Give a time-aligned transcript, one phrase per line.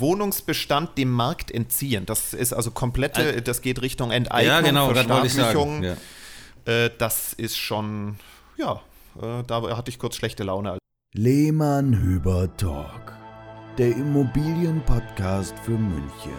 [0.00, 2.06] Wohnungsbestand dem Markt entziehen.
[2.06, 5.82] Das ist also komplette, das geht Richtung Enteignung, ja, genau, Verstaatlichung.
[5.82, 5.96] Ja.
[6.64, 8.16] Äh, das ist schon,
[8.56, 8.80] ja,
[9.20, 10.78] äh, da hatte ich kurz schlechte Laune.
[11.12, 13.12] Lehmann Hüber Talk,
[13.78, 16.30] der Immobilienpodcast für München.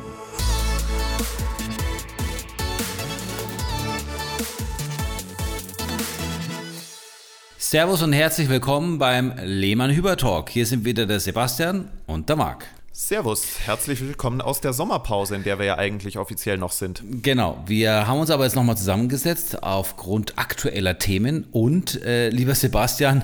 [7.58, 10.50] Servus und herzlich willkommen beim Lehmann Hüber Talk.
[10.50, 12.66] Hier sind wieder der Sebastian und der Marc.
[12.94, 17.02] Servus, herzlich willkommen aus der Sommerpause, in der wir ja eigentlich offiziell noch sind.
[17.22, 23.24] Genau, wir haben uns aber jetzt nochmal zusammengesetzt aufgrund aktueller Themen und äh, lieber Sebastian,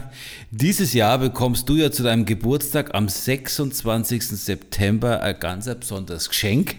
[0.51, 4.25] dieses Jahr bekommst du ja zu deinem Geburtstag am 26.
[4.27, 6.77] September ein ganz besonderes Geschenk,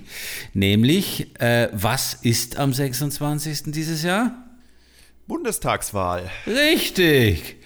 [0.54, 3.64] nämlich äh, was ist am 26.
[3.66, 4.32] dieses Jahr?
[5.26, 6.30] Bundestagswahl.
[6.46, 7.56] Richtig.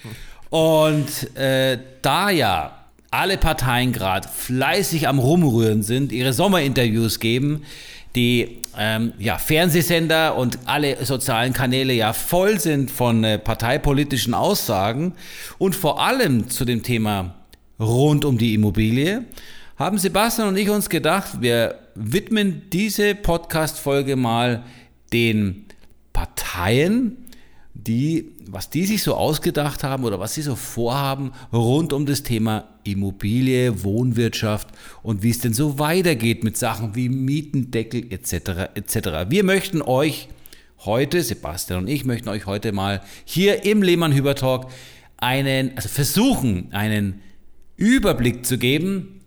[0.50, 2.81] Und äh, da ja
[3.12, 7.62] alle Parteien gerade fleißig am Rumrühren sind, ihre Sommerinterviews geben,
[8.16, 15.14] die ähm, ja, Fernsehsender und alle sozialen Kanäle ja voll sind von äh, parteipolitischen Aussagen.
[15.58, 17.34] Und vor allem zu dem Thema
[17.78, 19.24] rund um die Immobilie,
[19.76, 24.64] haben Sebastian und ich uns gedacht, wir widmen diese Podcast-Folge mal
[25.12, 25.66] den
[26.12, 27.16] Parteien,
[27.74, 32.22] die, was die sich so ausgedacht haben oder was sie so vorhaben rund um das
[32.22, 34.69] Thema Immobilie, Wohnwirtschaft
[35.03, 38.75] und wie es denn so weitergeht mit Sachen wie Mietendeckel etc.
[38.75, 39.31] etc.
[39.31, 40.28] Wir möchten euch
[40.81, 44.70] heute, Sebastian und ich möchten euch heute mal hier im Lehmann Hüber Talk
[45.16, 47.22] einen, also versuchen, einen
[47.77, 49.22] Überblick zu geben.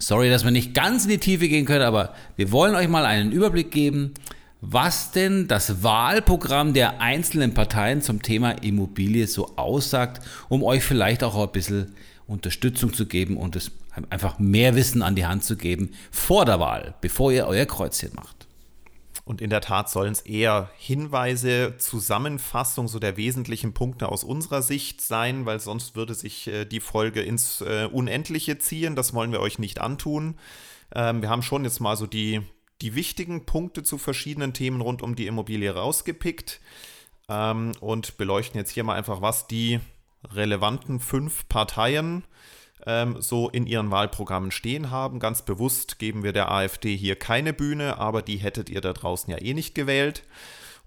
[0.00, 3.04] Sorry, dass wir nicht ganz in die Tiefe gehen können, aber wir wollen euch mal
[3.04, 4.14] einen Überblick geben,
[4.60, 11.24] was denn das Wahlprogramm der einzelnen Parteien zum Thema Immobilie so aussagt, um euch vielleicht
[11.24, 11.94] auch ein bisschen
[12.26, 13.72] Unterstützung zu geben und es
[14.10, 18.12] einfach mehr Wissen an die Hand zu geben vor der Wahl, bevor ihr euer Kreuzchen
[18.14, 18.46] macht.
[19.24, 24.62] Und in der Tat sollen es eher Hinweise, Zusammenfassung so der wesentlichen Punkte aus unserer
[24.62, 28.96] Sicht sein, weil sonst würde sich äh, die Folge ins äh, Unendliche ziehen.
[28.96, 30.34] Das wollen wir euch nicht antun.
[30.92, 32.40] Ähm, wir haben schon jetzt mal so die,
[32.82, 36.60] die wichtigen Punkte zu verschiedenen Themen rund um die Immobilie rausgepickt
[37.28, 39.80] ähm, und beleuchten jetzt hier mal einfach, was die
[40.34, 42.24] relevanten fünf Parteien
[42.86, 45.18] ähm, so in ihren Wahlprogrammen stehen haben.
[45.18, 49.30] Ganz bewusst geben wir der AfD hier keine Bühne, aber die hättet ihr da draußen
[49.30, 50.24] ja eh nicht gewählt.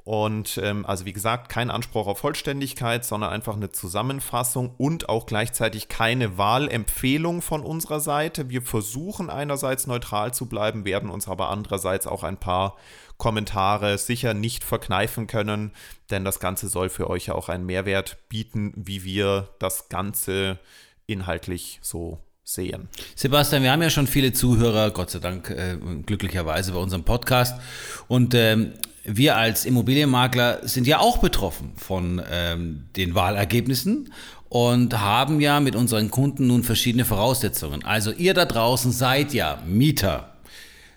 [0.05, 5.25] Und ähm, also wie gesagt, kein Anspruch auf Vollständigkeit, sondern einfach eine Zusammenfassung und auch
[5.25, 8.49] gleichzeitig keine Wahlempfehlung von unserer Seite.
[8.49, 12.75] Wir versuchen einerseits neutral zu bleiben, werden uns aber andererseits auch ein paar
[13.17, 15.71] Kommentare sicher nicht verkneifen können,
[16.09, 20.59] denn das Ganze soll für euch ja auch einen Mehrwert bieten, wie wir das Ganze
[21.05, 22.89] inhaltlich so sehen.
[23.15, 27.59] Sebastian, wir haben ja schon viele Zuhörer, Gott sei Dank, äh, glücklicherweise bei unserem Podcast.
[28.07, 28.73] Und ähm,
[29.05, 34.13] wir als Immobilienmakler sind ja auch betroffen von ähm, den Wahlergebnissen
[34.49, 37.83] und haben ja mit unseren Kunden nun verschiedene Voraussetzungen.
[37.83, 40.35] Also ihr da draußen seid ja Mieter.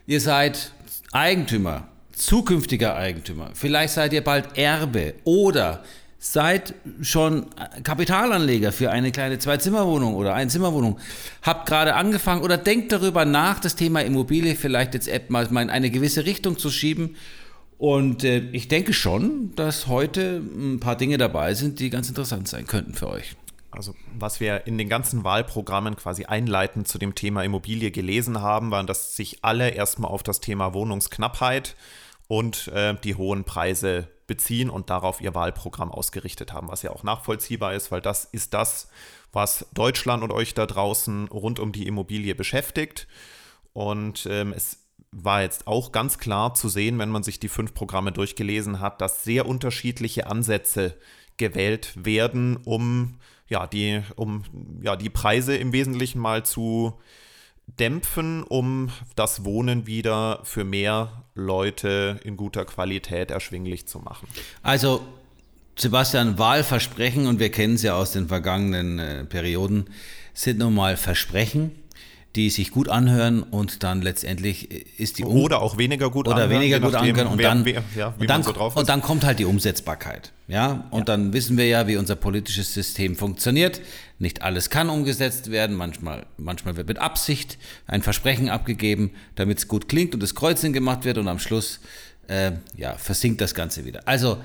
[0.07, 0.73] Ihr seid
[1.13, 3.51] Eigentümer, zukünftiger Eigentümer.
[3.55, 5.83] Vielleicht seid ihr bald Erbe oder
[6.19, 7.47] seid schon
[7.82, 10.99] Kapitalanleger für eine kleine Zwei-Zimmer-Wohnung oder Ein-Zimmer-Wohnung,
[11.43, 15.91] habt gerade angefangen oder denkt darüber nach, das Thema Immobilie vielleicht jetzt mal in eine
[15.91, 17.16] gewisse Richtung zu schieben
[17.78, 22.48] und äh, ich denke schon, dass heute ein paar Dinge dabei sind, die ganz interessant
[22.48, 23.37] sein könnten für euch.
[23.71, 28.71] Also was wir in den ganzen Wahlprogrammen quasi einleitend zu dem Thema Immobilie gelesen haben,
[28.71, 31.77] waren, dass sich alle erstmal auf das Thema Wohnungsknappheit
[32.27, 37.03] und äh, die hohen Preise beziehen und darauf ihr Wahlprogramm ausgerichtet haben, was ja auch
[37.03, 38.89] nachvollziehbar ist, weil das ist das,
[39.33, 43.07] was Deutschland und euch da draußen rund um die Immobilie beschäftigt.
[43.73, 47.75] Und ähm, es war jetzt auch ganz klar zu sehen, wenn man sich die fünf
[47.75, 50.97] Programme durchgelesen hat, dass sehr unterschiedliche Ansätze
[51.37, 54.43] gewählt werden, um ja, die, um
[54.83, 56.99] ja, die Preise im Wesentlichen mal zu
[57.66, 64.28] dämpfen, um das Wohnen wieder für mehr Leute in guter Qualität erschwinglich zu machen.
[64.63, 65.03] Also
[65.78, 69.91] Sebastian, Wahlversprechen, und wir kennen es ja aus den vergangenen äh, Perioden,
[70.33, 71.72] sind nun mal Versprechen
[72.36, 76.36] die sich gut anhören und dann letztendlich ist die um oder auch weniger gut oder
[76.36, 79.24] anhören, weniger gut anhören und wer, dann wer, ja, und dann, so und dann kommt
[79.24, 81.04] halt die Umsetzbarkeit, ja und ja.
[81.06, 83.80] dann wissen wir ja, wie unser politisches System funktioniert.
[84.18, 89.68] Nicht alles kann umgesetzt werden, manchmal manchmal wird mit Absicht ein Versprechen abgegeben, damit es
[89.68, 91.80] gut klingt und das Kreuzchen gemacht wird und am Schluss
[92.28, 94.06] äh, ja versinkt das Ganze wieder.
[94.06, 94.38] Also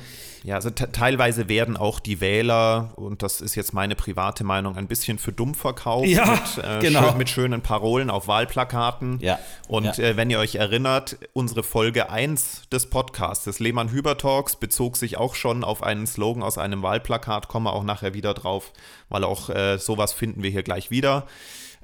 [0.43, 4.87] Ja, also teilweise werden auch die Wähler, und das ist jetzt meine private Meinung, ein
[4.87, 6.07] bisschen für dumm verkauft.
[6.07, 7.09] Ja, mit, äh, genau.
[7.09, 9.19] schön, mit schönen Parolen auf Wahlplakaten.
[9.19, 10.03] Ja, Und ja.
[10.03, 15.35] Äh, wenn ihr euch erinnert, unsere Folge 1 des Podcasts, des Lehmann-Hüber-Talks, bezog sich auch
[15.35, 18.71] schon auf einen Slogan aus einem Wahlplakat, kommen wir auch nachher wieder drauf,
[19.09, 21.27] weil auch äh, sowas finden wir hier gleich wieder.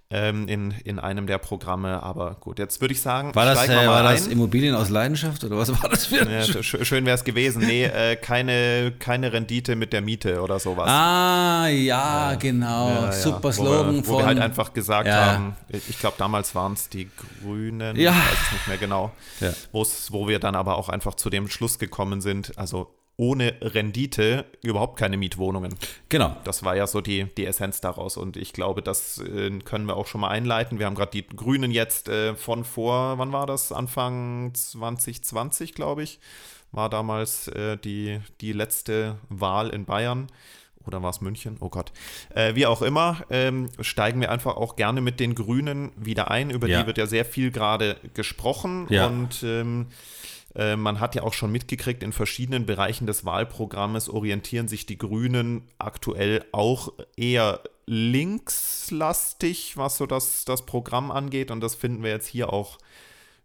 [0.09, 3.75] Ähm, in, in einem der Programme, aber gut, jetzt würde ich sagen, War das, äh,
[3.87, 4.27] war das.
[4.27, 7.61] Immobilien aus Leidenschaft oder was war das für ein Ja, sch schön wäre es gewesen.
[7.65, 10.87] Nee, äh, keine, keine Rendite mit der Miete oder sowas.
[10.89, 12.87] Ah, ja, genau.
[12.87, 13.11] Ja, ja.
[13.11, 14.17] Super Wo Slogan wir, wo von.
[14.19, 15.33] wir halt einfach gesagt Ja.
[15.33, 17.09] haben, ich glaube damals waren es die
[17.43, 18.11] Grünen, Ja.
[18.11, 19.11] ich weiß es nicht mehr genau,
[19.41, 19.51] Ja.
[19.73, 24.97] wo wir dann aber auch einfach zu dem Schluss gekommen sind, also ohne Rendite überhaupt
[24.99, 25.73] keine Mietwohnungen.
[26.07, 26.37] genau.
[26.43, 29.97] Das war ja so die, die Essenz daraus und ich glaube, das äh, können wir
[29.97, 30.77] auch schon mal einleiten.
[30.77, 33.71] Wir haben gerade die Grünen jetzt äh, von vor, wann war das?
[33.71, 36.19] Anfang 2020, glaube ich,
[36.71, 40.27] war damals äh, die, die letzte Wahl in Bayern.
[40.85, 41.57] Oder war es München?
[41.59, 41.91] Oh Gott.
[42.33, 46.49] Äh, wie auch immer, ähm, steigen wir einfach auch gerne mit den Grünen wieder ein.
[46.49, 46.81] Über Ja.
[46.81, 48.85] die wird ja sehr viel gerade gesprochen.
[48.89, 49.07] Ja.
[49.07, 49.87] Und ähm,
[50.57, 54.97] äh, man hat ja auch schon mitgekriegt, in verschiedenen Bereichen des Wahlprogrammes orientieren sich die
[54.97, 61.51] Grünen aktuell auch eher linkslastig, was so das, das Programm angeht.
[61.51, 62.79] Und das finden wir jetzt hier auch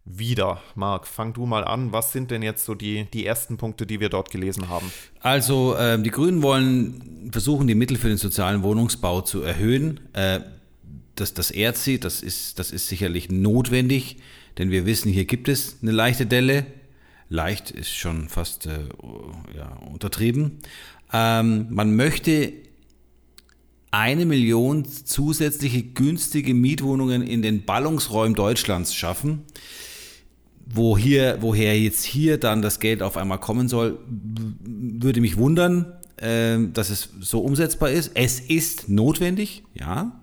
[0.06, 0.62] wieder.
[0.74, 1.92] Marc, fang du mal an.
[1.92, 4.90] Was sind denn jetzt so die, die ersten Punkte, die wir dort gelesen haben?
[5.20, 10.00] Also, ähm, die Grünen wollen versuchen, die Mittel für den sozialen Wohnungsbau zu erhöhen.
[10.14, 10.40] Äh,
[11.14, 14.16] das, das ehrt sie, das ist, das ist sicherlich notwendig,
[14.56, 16.64] denn wir wissen, hier gibt es eine leichte Delle.
[17.32, 18.79] Leicht ist schon fast äh,
[19.56, 20.58] ja, untertrieben.
[21.12, 22.52] Ähm, man möchte
[23.90, 29.43] eine Million zusätzliche günstige Mietwohnungen in den Ballungsräumen Deutschlands schaffen.
[30.67, 35.93] Wo hier, woher jetzt hier dann das Geld auf einmal kommen soll, würde mich wundern,
[36.19, 38.12] ähm, dass es so umsetzbar ist.
[38.14, 40.20] Es ist notwendig, ja.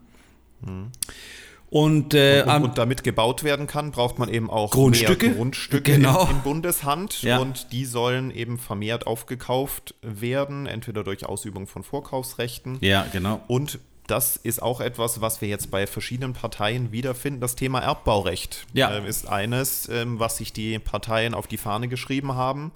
[1.69, 5.27] Und, äh, Und, am- und damit gebaut werden kann, braucht man eben auch Grundstücke.
[5.27, 6.23] mehr Grundstücke Genau.
[6.25, 7.21] in, in Bundeshand.
[7.21, 7.37] Ja.
[7.37, 12.77] Und die sollen eben vermehrt aufgekauft werden, entweder durch Ausübung von Vorkaufsrechten.
[12.81, 13.41] ja, genau.
[13.47, 17.41] Und das ist auch etwas, was wir jetzt bei verschiedenen Parteien wiederfinden.
[17.41, 18.91] Das Thema Erbbaurecht Ja.
[18.97, 22.71] ähm, ist eines, ähm, was sich die Parteien auf die Fahne geschrieben haben.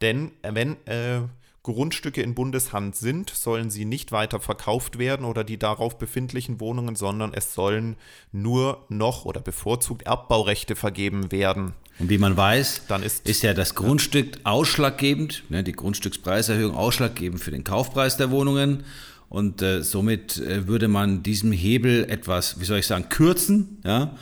[0.00, 1.22] Denn äh, wenn äh,
[1.62, 6.96] Grundstücke in Bundeshand sind, sollen sie nicht weiter verkauft werden oder die darauf befindlichen Wohnungen,
[6.96, 7.96] sondern es sollen
[8.32, 11.74] nur noch oder bevorzugt Erbbaurechte vergeben werden.
[11.98, 17.42] Und wie man weiß, Dann ist- ist ja das Grundstück ausschlaggebend, ne, die Grundstückspreiserhöhung ausschlaggebend
[17.42, 18.84] für den Kaufpreis der Wohnungen.
[19.28, 23.80] Und äh, somit äh, würde man diesem Hebel etwas, wie soll ich sagen, kürzen.
[23.84, 24.16] Ja?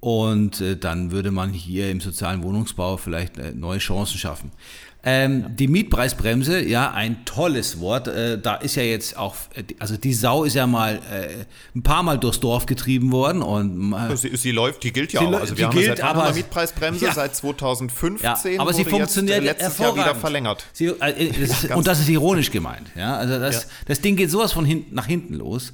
[0.00, 4.50] Und äh, dann würde man hier im sozialen Wohnungsbau vielleicht äh, neue Chancen schaffen.
[5.02, 8.06] Ähm, Die Mietpreisbremse, ja, ein tolles Wort.
[8.06, 11.44] Äh, da ist ja jetzt auch, äh, die- also die Sau ist ja mal äh,
[11.74, 15.22] ein paar Mal durchs Dorf getrieben worden und äh, Sie, sie läuft, die gilt ja
[15.22, 15.32] auch.
[15.32, 17.12] Also die wir haben gilt, ja seit aber- Mietpreisbremse Ja.
[17.14, 18.24] seit 2015.
[18.24, 20.66] Ja, aber sie wurde funktioniert jetzt, äh, letztes Jahr wieder verlängert.
[20.74, 22.88] Sie, äh, das, und das ist ironisch gemeint.
[22.94, 23.16] Ja?
[23.16, 23.68] Also das, Ja.
[23.86, 25.72] das Ding geht sowas von hinten nach hinten los,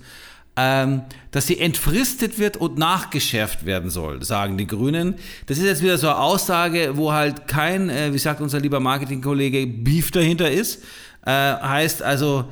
[0.56, 5.16] ähm, dass sie entfristet wird und nachgeschärft werden soll, sagen die Grünen.
[5.46, 8.80] Das ist jetzt wieder so eine Aussage, wo halt kein, äh, wie sagt unser lieber
[8.80, 10.82] Marketingkollege, Beef dahinter ist.
[11.26, 12.46] Äh, heißt also,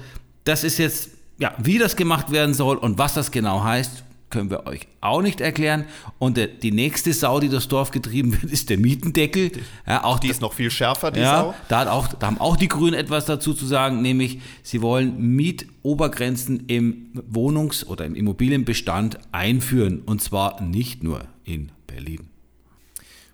[0.45, 4.05] das ist jetzt, ja, wie das gemacht werden soll und was das genau heißt,
[4.35, 5.85] können wir euch auch nicht erklären.
[6.19, 9.53] Und der, die nächste Sau, die durchs Dorf getrieben wird, ist der Mietendeckel.
[9.87, 11.55] Ja, auch Die ist noch viel schärfer, die ja, Sau.
[11.69, 15.37] da, hat auch, da haben auch die Grünen etwas dazu zu sagen, nämlich sie wollen
[15.37, 22.29] Mietobergrenzen im Wohnungs- oder im Immobilienbestand einführen und zwar nicht nur in Berlin.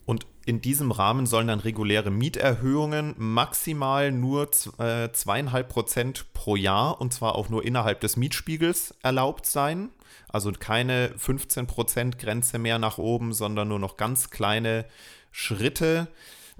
[0.04, 7.00] Und in diesem Rahmen sollen dann reguläre Mieterhöhungen maximal nur äh, zweieinhalb Prozent pro Jahr
[7.00, 9.88] und zwar auch nur innerhalb des Mietspiegels erlaubt sein.
[10.32, 14.86] Also keine 15 Prozent Grenze mehr nach oben, sondern nur noch ganz kleine
[15.32, 16.08] Schritte.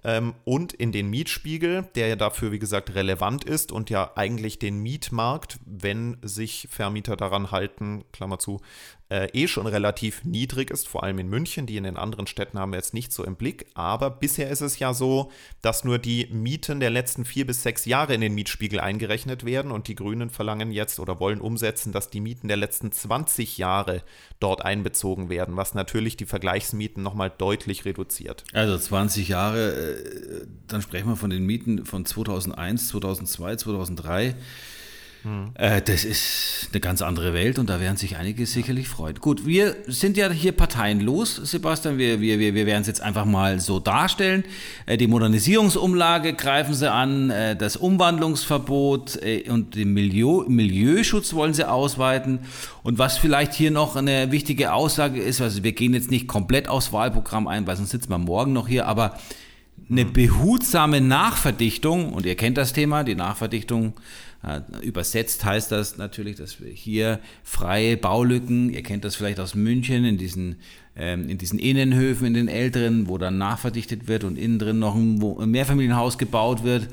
[0.02, 4.58] Ähm, und in den Mietspiegel, der ja dafür, wie gesagt, relevant ist und ja eigentlich
[4.58, 8.60] den Mietmarkt, wenn sich Vermieter daran halten, Klammer zu,
[9.10, 11.66] äh, eh schon relativ niedrig ist, vor allem in München.
[11.66, 13.66] Die in den anderen Städten haben wir jetzt nicht so im Blick.
[13.74, 15.30] Aber bisher ist es ja so,
[15.62, 19.72] dass nur die Mieten der letzten vier bis sechs Jahre in den Mietspiegel eingerechnet werden.
[19.72, 24.02] Und die Grünen verlangen jetzt oder wollen umsetzen, dass die Mieten der letzten 20 Jahre
[24.38, 28.44] dort einbezogen werden, was natürlich die Vergleichsmieten nochmal deutlich reduziert.
[28.52, 34.36] Also 20 Jahre, äh, dann sprechen wir von den Mieten von 2001, 2002, 2003.
[35.24, 35.50] Mhm.
[35.54, 39.16] Äh, das ist eine ganz andere Welt und da werden sich einige sicherlich freuen.
[39.16, 41.98] Gut, wir sind ja hier parteienlos, Sebastian.
[41.98, 44.44] Wir, wir, wir, wir werden es jetzt einfach mal so darstellen.
[44.86, 51.54] Äh, die Modernisierungsumlage greifen sie an, äh, das Umwandlungsverbot äh, und den Milieu, Milieuschutz wollen
[51.54, 52.40] sie ausweiten.
[52.82, 56.68] Und was vielleicht hier noch eine wichtige Aussage ist, also wir gehen jetzt nicht komplett
[56.68, 59.18] aufs Wahlprogramm ein, weil sonst sitzen wir morgen noch hier, aber
[59.90, 63.94] eine behutsame Nachverdichtung, und ihr kennt das Thema, die Nachverdichtung
[64.80, 70.04] übersetzt heißt das natürlich, dass wir hier freie Baulücken, ihr kennt das vielleicht aus München,
[70.06, 70.56] in diesen,
[70.96, 74.94] ähm, in diesen Innenhöfen, in den älteren, wo dann nachverdichtet wird und innen drin noch
[74.94, 76.88] ein, ein Mehrfamilienhaus gebaut wird,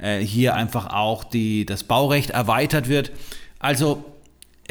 [0.00, 3.10] äh, hier einfach auch die, das Baurecht erweitert wird.
[3.58, 4.04] Also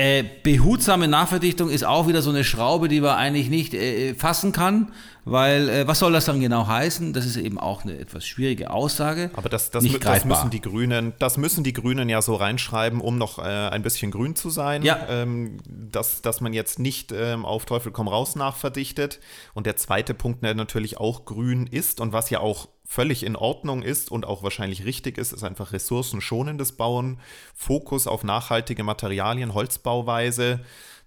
[0.02, 4.52] äh, behutsame Nachverdichtung ist auch wieder so eine Schraube, die man eigentlich nicht äh, fassen
[4.52, 4.92] kann,
[5.26, 7.14] weil äh, was soll das dann genau heißen?
[7.14, 9.30] Das ist eben auch eine etwas schwierige Aussage.
[9.36, 13.20] Aber das, das, das müssen die Grünen, das müssen die Grünen ja so reinschreiben, um
[13.20, 14.82] noch äh, ein bisschen grün zu sein.
[14.82, 15.06] Ja.
[15.08, 19.20] Ähm, dass, dass man jetzt nicht ähm, auf Teufel komm raus nachverdichtet.
[19.54, 23.38] Und der zweite Punkt, der natürlich auch grün ist und was ja auch völlig in
[23.38, 27.20] Ordnung ist und auch wahrscheinlich richtig ist, ist einfach ressourcenschonendes Bauen,
[27.56, 30.60] Fokus auf nachhaltige Materialien, Holzbauweise.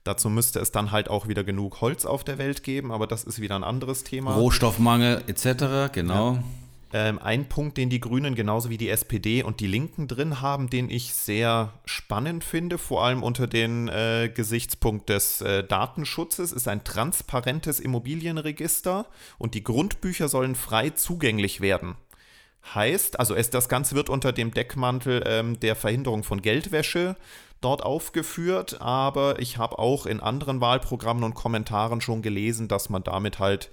[0.02, 3.24] Dazu müsste es dann halt auch wieder genug Holz auf der Welt geben, aber das
[3.24, 4.32] ist wieder ein anderes Thema.
[4.32, 6.36] Rohstoffmangel etc., genau.
[6.36, 6.44] Ja.
[6.94, 10.70] Ähm, ein Punkt, den die Grünen genauso wie die SPD und die Linken drin haben,
[10.70, 16.68] den ich sehr spannend finde, vor allem unter dem äh, Gesichtspunkt des äh, Datenschutzes, ist
[16.68, 19.06] ein transparentes Immobilienregister
[19.38, 21.96] und die Grundbücher sollen frei zugänglich werden.
[22.76, 27.16] Heißt, also es, das Ganze wird unter dem Deckmantel ähm, der Verhinderung von Geldwäsche
[27.60, 33.02] dort aufgeführt, aber ich habe auch in anderen Wahlprogrammen und Kommentaren schon gelesen, dass man
[33.02, 33.68] damit halt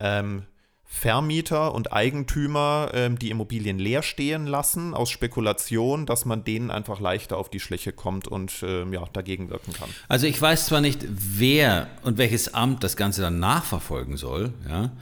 [0.00, 0.46] ähm,
[0.88, 7.00] Vermieter und Eigentümer ähm, die Immobilien leer stehen lassen aus Spekulation, dass man denen einfach
[7.00, 9.88] leichter auf die Schliche kommt und ähm, ja, dagegen wirken kann.
[10.08, 14.92] Also ich weiß zwar nicht, wer und welches Amt das Ganze dann nachverfolgen soll, ja,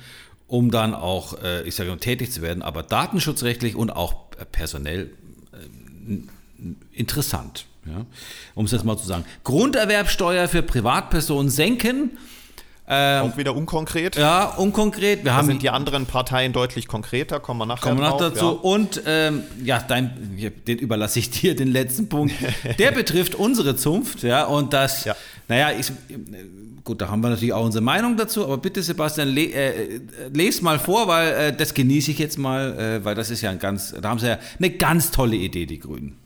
[0.47, 4.15] um dann auch, äh, ich sage mal, tätig zu werden, aber datenschutzrechtlich und auch
[4.53, 5.11] personell
[5.53, 8.07] äh, interessant, ja,
[8.55, 9.27] um es jetzt mal zu sagen.
[9.45, 12.19] Grunderwerbsteuer für Privatpersonen senken
[12.87, 14.17] ähm, Auch wieder unkonkret.
[14.17, 15.21] Ja, unkonkret.
[15.21, 18.19] Wir da haben sind die anderen Parteien deutlich konkreter, kommen wir nachher kommen wir noch
[18.19, 18.45] dazu.
[18.45, 18.51] Ja.
[18.51, 20.37] Und ähm, ja, dein,
[20.67, 22.35] den überlasse ich dir, den letzten Punkt.
[22.79, 25.17] Der betrifft unsere Zunft, ja, und das, ja.
[25.49, 25.91] naja, ich,
[26.85, 30.01] gut, da haben wir natürlich auch unsere Meinung dazu, aber bitte, Sebastian, le, äh,
[30.35, 33.51] lest mal vor, weil äh, das genieße ich jetzt mal, äh, weil das ist ja
[33.51, 36.19] ein ganz, da haben sie ja eine ganz tolle Idee, die Grünen.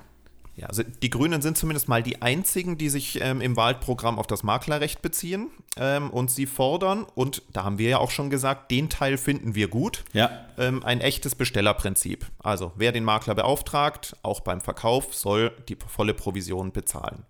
[0.59, 4.27] Ja, also die Grünen sind zumindest mal die einzigen, die sich ähm, im Wahlprogramm auf
[4.27, 8.73] das Maklerrecht beziehen ähm, und sie fordern, und da haben wir ja auch schon gesagt,
[8.73, 10.47] den Teil finden wir gut, ja.
[10.59, 12.27] ähm, ein echtes Bestellerprinzip.
[12.41, 17.25] Also wer den Makler beauftragt, auch beim Verkauf, soll die volle Provision bezahlen.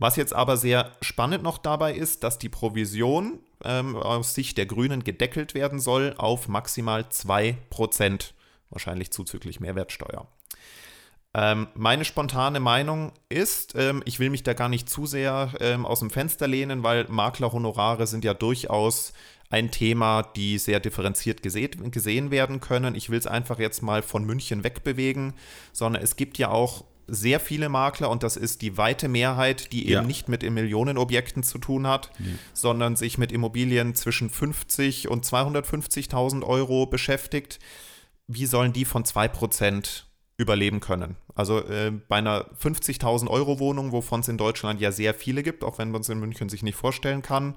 [0.00, 4.66] Was jetzt aber sehr spannend noch dabei ist, dass die Provision ähm, aus Sicht der
[4.66, 8.32] Grünen gedeckelt werden soll auf maximal 2%,
[8.70, 10.26] wahrscheinlich zuzüglich Mehrwertsteuer.
[11.34, 15.86] Ähm, meine spontane Meinung ist, ähm, ich will mich da gar nicht zu sehr ähm,
[15.86, 19.14] aus dem Fenster lehnen, weil Maklerhonorare sind ja durchaus
[19.48, 22.94] ein Thema, die sehr differenziert gesehen, gesehen werden können.
[22.94, 25.34] Ich will es einfach jetzt mal von München wegbewegen,
[25.72, 29.88] sondern es gibt ja auch sehr viele Makler und das ist die weite Mehrheit, die
[29.88, 29.98] ja.
[29.98, 32.38] eben nicht mit Millionenobjekten zu tun hat, mhm.
[32.54, 37.58] sondern sich mit Immobilien zwischen 50 und 250.000 Euro beschäftigt.
[38.28, 40.04] Wie sollen die von 2%
[40.42, 41.16] überleben können.
[41.34, 45.64] Also äh, bei einer 50.000 Euro Wohnung, wovon es in Deutschland ja sehr viele gibt,
[45.64, 47.56] auch wenn man es in München sich nicht vorstellen kann,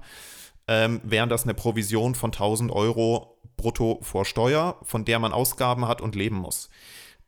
[0.68, 5.86] ähm, wäre das eine Provision von 1000 Euro brutto vor Steuer, von der man Ausgaben
[5.86, 6.70] hat und leben muss.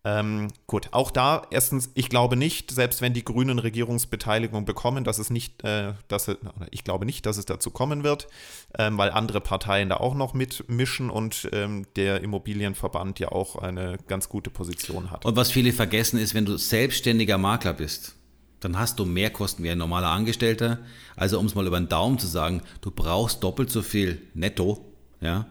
[0.08, 5.18] Ähm, gut, auch da, erstens, ich glaube nicht, selbst wenn die Grünen Regierungsbeteiligung bekommen, dass
[5.18, 6.38] es nicht, äh, dass es,
[6.70, 8.28] ich glaube nicht, dass es dazu kommen wird,
[8.78, 13.98] ähm, weil andere Parteien da auch noch mitmischen und ähm, der Immobilienverband ja auch eine
[14.06, 15.26] ganz gute Position hat.
[15.26, 18.14] Und was viele vergessen ist, wenn du selbstständiger Makler bist,
[18.60, 20.78] dann hast du mehr Kosten wie ein normaler Angestellter.
[21.16, 24.84] Also um es mal über den Daumen zu sagen, du brauchst doppelt so viel netto,
[25.20, 25.46] ja,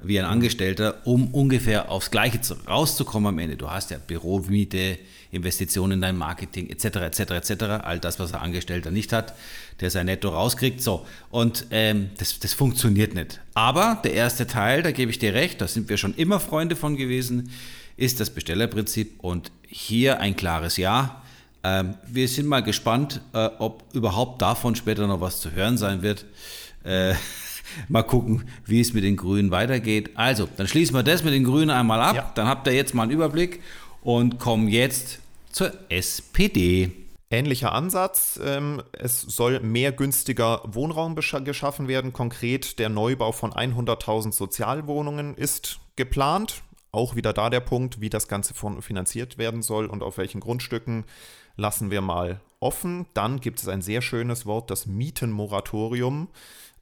[0.00, 3.56] wie ein Angestellter, um ungefähr aufs Gleiche rauszukommen am Ende.
[3.56, 4.98] Du hast ja Büromiete,
[5.30, 6.84] Investitionen in dein Marketing etc.
[6.96, 7.20] etc.
[7.32, 7.62] etc.
[7.82, 9.34] All das, was ein Angestellter nicht hat,
[9.80, 10.80] der sein Netto rauskriegt.
[10.80, 13.40] So und ähm, das, das funktioniert nicht.
[13.54, 16.76] Aber der erste Teil, da gebe ich dir recht, da sind wir schon immer Freunde
[16.76, 17.50] von gewesen,
[17.96, 21.22] ist das Bestellerprinzip und hier ein klares Ja.
[21.64, 26.02] Ähm, wir sind mal gespannt, äh, ob überhaupt davon später noch was zu hören sein
[26.02, 26.24] wird.
[26.84, 27.14] Äh,
[27.88, 30.10] mal gucken, wie es mit den Grünen weitergeht.
[30.14, 32.16] Also, dann schließen wir das mit den Grünen einmal ab.
[32.16, 32.32] Ja.
[32.34, 33.60] Dann habt ihr jetzt mal einen Überblick
[34.02, 35.20] und kommen jetzt
[35.52, 36.92] zur SPD.
[37.30, 38.40] Ähnlicher Ansatz.
[38.42, 42.12] Ähm, es soll mehr günstiger Wohnraum geschaffen werden.
[42.12, 46.62] Konkret der Neubau von 100.000 Sozialwohnungen ist geplant.
[46.90, 51.04] Auch wieder da der Punkt, wie das Ganze finanziert werden soll und auf welchen Grundstücken
[51.56, 53.06] lassen wir mal offen.
[53.12, 56.28] Dann gibt es ein sehr schönes Wort, das Mietenmoratorium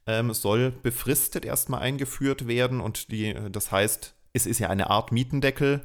[0.07, 5.11] ähm, soll befristet erstmal eingeführt werden und die, das heißt, es ist ja eine Art
[5.11, 5.81] Mietendeckel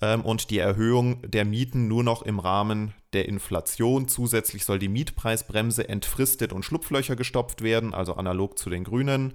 [0.00, 4.08] ähm, und die Erhöhung der Mieten nur noch im Rahmen der Inflation.
[4.08, 9.34] Zusätzlich soll die Mietpreisbremse entfristet und Schlupflöcher gestopft werden, also analog zu den Grünen.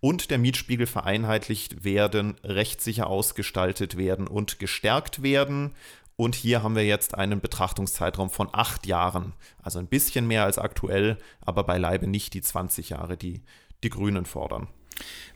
[0.00, 5.72] Und der Mietspiegel vereinheitlicht werden, rechtssicher ausgestaltet werden und gestärkt werden.
[6.16, 9.32] Und hier haben wir jetzt einen Betrachtungszeitraum von acht Jahren.
[9.62, 13.40] Also ein bisschen mehr als aktuell, aber beileibe nicht die 20 Jahre, die
[13.82, 14.68] die Grünen fordern.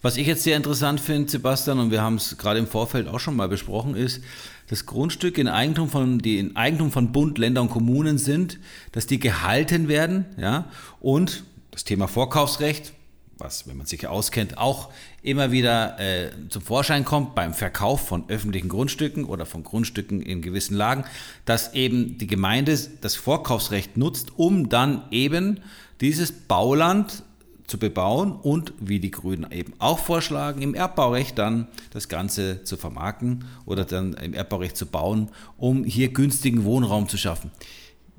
[0.03, 3.21] Was ich jetzt sehr interessant finde, Sebastian, und wir haben es gerade im Vorfeld auch
[3.21, 4.23] schon mal besprochen, ist,
[4.69, 8.59] dass Grundstücke in Eigentum von, die in Eigentum von Bund, Ländern und Kommunen sind,
[8.93, 10.67] dass die gehalten werden, ja,
[11.01, 12.93] und das Thema Vorkaufsrecht,
[13.39, 18.29] was, wenn man sich auskennt, auch immer wieder äh, zum Vorschein kommt beim Verkauf von
[18.29, 21.05] öffentlichen Grundstücken oder von Grundstücken in gewissen Lagen,
[21.45, 25.61] dass eben die Gemeinde das Vorkaufsrecht nutzt, um dann eben
[26.01, 27.25] dieses Bauland
[27.67, 32.77] zu bebauen und, wie die Grünen eben auch vorschlagen, im Erbbaurecht dann das Ganze zu
[32.77, 37.51] vermarkten oder dann im Erbbaurecht zu bauen, um hier günstigen Wohnraum zu schaffen.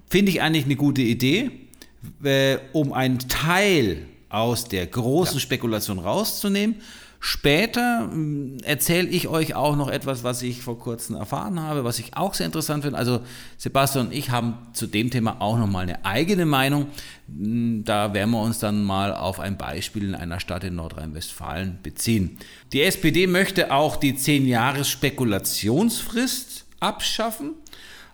[0.09, 1.51] Finde ich eigentlich eine gute Idee,
[2.23, 5.39] äh, um einen Teil aus der großen ja.
[5.39, 6.75] Spekulation rauszunehmen
[7.27, 11.97] Später hm, erzähle ich euch auch noch etwas, was ich vor kurzem erfahren habe, was
[11.97, 12.99] ich auch sehr interessant finde.
[12.99, 13.21] Also
[13.57, 16.85] Sebastian und ich haben zu dem Thema auch noch mal eine eigene Meinung.
[17.27, 21.79] Hm, da werden wir uns dann mal auf ein Beispiel in einer Stadt in Nordrhein-Westfalen
[21.81, 22.37] beziehen.
[22.73, 27.53] Die SPD möchte auch die 10 Jahres Spekulationsfrist abschaffen.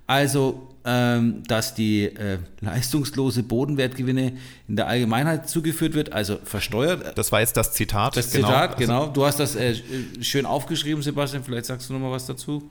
[0.07, 7.17] Also dass die äh, leistungslose Bodenwertgewinne in der Allgemeinheit zugeführt wird, also versteuert.
[7.17, 8.17] Das war jetzt das Zitat.
[8.17, 8.47] Das genau.
[8.47, 9.07] Zitat, genau.
[9.07, 9.75] Du hast das äh,
[10.21, 11.43] schön aufgeschrieben, Sebastian.
[11.43, 12.69] Vielleicht sagst du noch mal was dazu.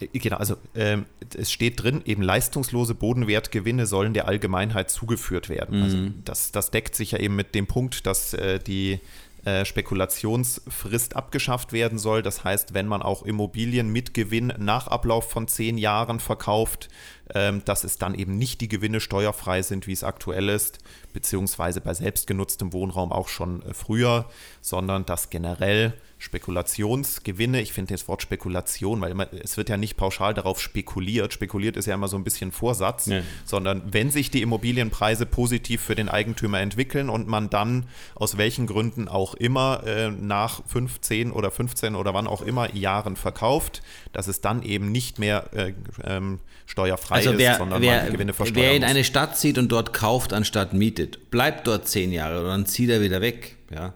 [0.00, 5.82] Äh, genau, also ähm, es steht drin, eben leistungslose Bodenwertgewinne sollen der Allgemeinheit zugeführt werden.
[5.82, 6.02] Also mhm.
[6.04, 9.00] Also das, das deckt sich ja eben mit dem Punkt, dass äh, die
[9.44, 12.22] äh, Spekulationsfrist abgeschafft werden soll.
[12.22, 16.88] Das heißt, wenn man auch Immobilien mit Gewinn nach Ablauf von zehn Jahren verkauft,
[17.34, 20.78] ähm, dass es dann eben nicht die Gewinne steuerfrei sind, wie es aktuell ist,
[21.12, 24.26] beziehungsweise bei selbstgenutztem Wohnraum auch schon äh, früher,
[24.60, 29.96] sondern dass generell Spekulationsgewinne, ich finde das Wort Spekulation, weil immer, es wird ja nicht
[29.96, 33.22] pauschal darauf spekuliert, spekuliert ist ja immer so ein bisschen Vorsatz, nee.
[33.46, 38.66] sondern wenn sich die Immobilienpreise positiv für den Eigentümer entwickeln und man dann aus welchen
[38.66, 43.80] Gründen auch immer äh, nach 15 oder 15 oder wann auch immer Jahren verkauft,
[44.12, 45.72] dass es dann eben nicht mehr äh,
[46.04, 48.90] ähm, steuerfrei also wer, ist, sondern wer, man die Gewinne versteuern Wer in muss.
[48.90, 52.90] eine Stadt zieht und dort kauft anstatt mietet, bleibt dort zehn Jahre oder dann zieht
[52.90, 53.94] er wieder weg, ja.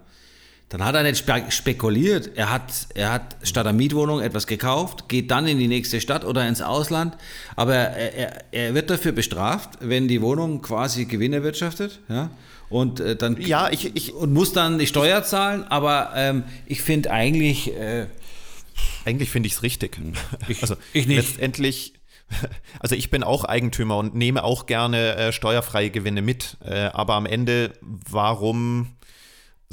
[0.75, 2.33] Dann hat er nicht spekuliert.
[2.35, 6.25] Er hat, er hat statt einer Mietwohnung etwas gekauft, geht dann in die nächste Stadt
[6.25, 7.17] oder ins Ausland.
[7.55, 12.01] Aber er, er, er wird dafür bestraft, wenn die Wohnung quasi Gewinne wirtschaftet.
[12.09, 12.31] Ja?
[12.71, 15.63] Und äh, dann ja, ich, ich, und muss dann die Steuer zahlen.
[15.63, 17.73] Aber ähm, ich finde eigentlich.
[17.73, 18.07] Äh,
[19.05, 19.97] eigentlich finde ich es richtig.
[20.49, 21.19] Ich, also ich nicht.
[21.19, 21.95] letztendlich.
[22.81, 26.57] Also ich bin auch Eigentümer und nehme auch gerne äh, steuerfreie Gewinne mit.
[26.65, 28.94] Äh, aber am Ende, warum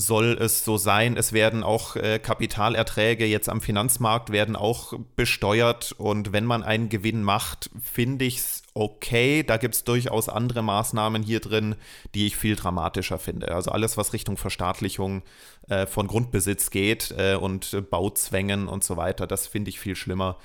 [0.02, 1.16] soll es so sein.
[1.16, 6.90] Es werden auch äh, Kapitalerträge jetzt am Finanzmarkt werden auch besteuert und wenn man einen
[6.90, 9.44] Gewinn macht, finde ich es okay.
[9.44, 11.76] Da gibt es durchaus andere Maßnahmen hier drin,
[12.16, 13.54] die ich viel dramatischer finde.
[13.54, 15.24] Also alles, was Richtung Verstaatlichung
[15.70, 20.38] äh, von Grundbesitz geht äh, und Bauzwängen und so weiter, das finde ich viel schlimmer.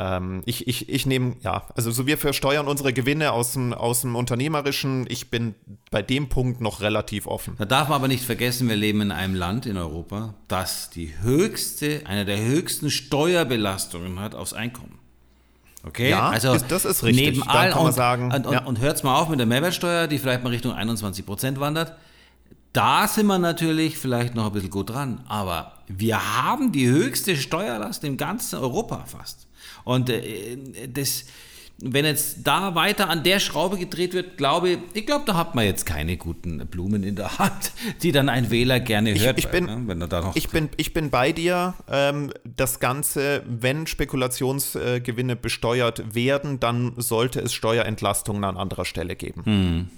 [0.00, 4.00] Ähm, ich ich, ich nehme, ja, also so wir versteuern unsere Gewinne aus dem, aus
[4.00, 5.04] dem Unternehmerischen.
[5.10, 5.54] Ich bin
[5.90, 7.54] bei dem Punkt noch relativ offen.
[7.58, 11.12] Da darf man aber nicht vergessen, wir leben in einem Land in Europa, das die
[11.20, 14.98] höchste, eine der höchsten Steuerbelastungen hat aufs Einkommen.
[15.82, 17.36] Okay, ja, also ist, das ist richtig.
[17.36, 18.64] Neben all man sagen, und, und, ja.
[18.64, 21.94] und hört's mal auf mit der Mehrwertsteuer, die vielleicht mal Richtung 21 Prozent wandert.
[22.72, 27.36] Da sind wir natürlich vielleicht noch ein bisschen gut dran, aber wir haben die höchste
[27.36, 29.49] Steuerlast im ganzen Europa fast.
[29.84, 30.56] Und äh,
[30.92, 31.24] das,
[31.82, 35.64] wenn jetzt da weiter an der Schraube gedreht wird, glaube ich, glaube, da hat man
[35.64, 39.38] jetzt keine guten Blumen in der Hand, die dann ein Wähler gerne hört.
[39.38, 41.74] Ich, ich bin, ne, wenn er da noch ich, bin, ich bin bei dir.
[41.90, 49.44] Ähm, das Ganze, wenn Spekulationsgewinne besteuert werden, dann sollte es Steuerentlastungen an anderer Stelle geben.
[49.44, 49.90] Hm.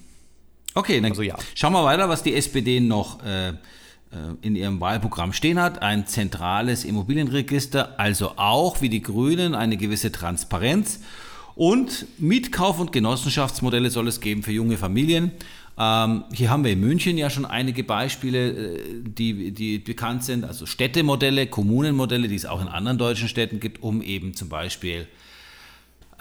[0.75, 1.37] Okay, dann also, ja.
[1.55, 3.55] schauen wir weiter, was die SPD noch äh, äh,
[4.42, 10.12] in ihrem Wahlprogramm stehen hat, ein zentrales Immobilienregister, also auch wie die Grünen eine gewisse
[10.12, 11.01] Transparenz
[11.55, 15.33] Und Mietkauf- und Genossenschaftsmodelle soll es geben für junge Familien.
[15.79, 20.44] Ähm, hier haben wir in München ja schon einige Beispiele, äh, die, die bekannt sind,
[20.44, 25.07] also Städtemodelle, Kommunenmodelle, die es auch in anderen deutschen Städten gibt, um eben zum Beispiel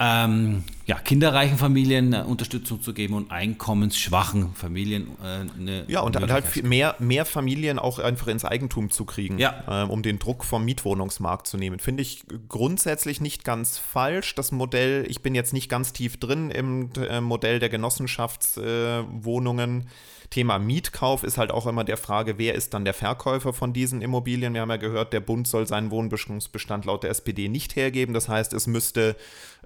[0.04, 6.18] ähm, ja, kinderreichen Familien äh, Unterstützung zu geben und einkommensschwachen Familien äh, eine Ja, und
[6.18, 9.64] halt mehr, mehr Familien auch einfach ins Eigentum zu kriegen, ja.
[9.70, 11.78] ähm, um den Druck vom Mietwohnungsmarkt zu nehmen.
[11.78, 14.34] Finde ich grundsätzlich nicht ganz falsch.
[14.34, 19.86] Das Modell, ich bin jetzt nicht ganz tief drin im äh, Modell der Genossenschaftswohnungen.
[20.32, 24.02] Thema Mietkauf ist halt auch immer der Frage, wer ist dann der Verkäufer von diesen
[24.02, 24.54] Immobilien?
[24.54, 28.14] Wir haben ja gehört, der Bund soll seinen Wohnbestimmungsbestand laut der SPD nicht hergeben.
[28.14, 29.18] Das heißt, es müsste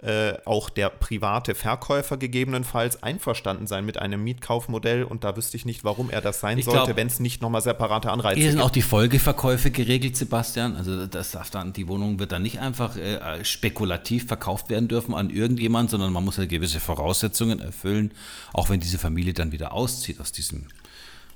[0.01, 5.04] äh, auch der private Verkäufer gegebenenfalls einverstanden sein mit einem Mietkaufmodell.
[5.04, 7.62] Und da wüsste ich nicht, warum er das sein ich sollte, wenn es nicht nochmal
[7.62, 8.43] separate Anreize gibt.
[8.43, 10.75] Hier sind auch die Folgeverkäufe geregelt, Sebastian.
[10.78, 15.13] Also das darf dann, die Wohnung wird dann nicht einfach äh, spekulativ verkauft werden dürfen
[15.13, 18.12] an irgendjemand, sondern man muss ja gewisse Voraussetzungen erfüllen,
[18.51, 20.67] auch wenn diese Familie dann wieder auszieht aus diesem diesem,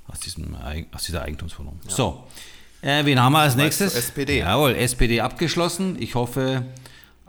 [0.06, 0.56] aus, diesem,
[0.92, 1.78] aus dieser Eigentumswohnung.
[1.84, 1.90] Ja.
[1.90, 2.24] So,
[2.82, 3.94] äh, wen haben wir als nächstes?
[3.94, 4.38] SPD.
[4.38, 5.96] Jawohl, SPD abgeschlossen.
[6.00, 6.64] Ich hoffe,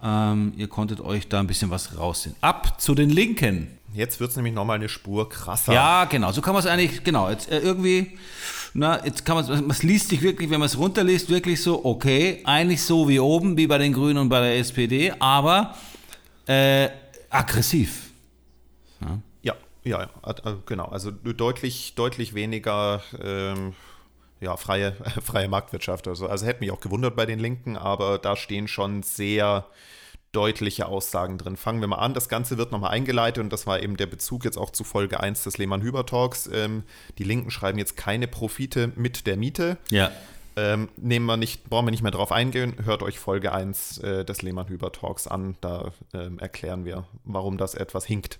[0.03, 2.35] ähm, ihr konntet euch da ein bisschen was rausziehen.
[2.41, 3.67] Ab zu den Linken.
[3.93, 5.73] Jetzt wird es nämlich nochmal eine Spur krasser.
[5.73, 6.31] Ja, genau.
[6.31, 7.29] So kann man es eigentlich, genau.
[7.29, 8.17] Jetzt äh, irgendwie,
[8.73, 12.41] na, jetzt kann man es, liest sich wirklich, wenn man es runterliest, wirklich so, okay,
[12.45, 15.75] eigentlich so wie oben, wie bei den Grünen und bei der SPD, aber
[16.47, 16.87] äh,
[17.29, 18.11] aggressiv.
[19.01, 19.19] Ja.
[19.83, 20.85] Ja, äh, genau.
[20.85, 23.73] Also deutlich, deutlich weniger ähm,
[24.41, 26.07] ja, freie, freie Marktwirtschaft.
[26.07, 29.65] Also, also hätte mich auch gewundert bei den Linken, aber da stehen schon sehr
[30.31, 31.57] deutliche Aussagen drin.
[31.57, 32.13] Fangen wir mal an.
[32.13, 35.19] Das Ganze wird nochmal eingeleitet und das war eben der Bezug jetzt auch zu Folge
[35.19, 36.49] 1 des Lehmann-Hüber-Talks.
[36.53, 36.83] Ähm,
[37.17, 39.77] die Linken schreiben jetzt keine Profite mit der Miete.
[39.89, 40.11] Ja.
[40.55, 42.75] Ähm, nehmen wir nicht, brauchen wir nicht mehr drauf eingehen.
[42.83, 45.57] Hört euch Folge 1 äh, des Lehmann-Hüber-Talks an.
[45.59, 48.39] Da ähm, erklären wir, warum das etwas hinkt.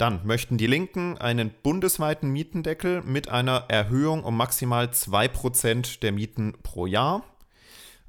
[0.00, 6.54] Dann möchten die Linken einen bundesweiten Mietendeckel mit einer Erhöhung um maximal 2% der Mieten
[6.62, 7.22] pro Jahr.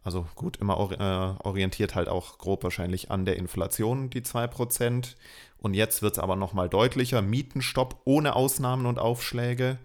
[0.01, 5.15] Also gut, immer äh, orientiert halt auch grob wahrscheinlich an der Inflation, die 2%.
[5.58, 7.21] Und jetzt wird es aber nochmal deutlicher.
[7.21, 9.77] Mietenstopp ohne Ausnahmen und Aufschläge.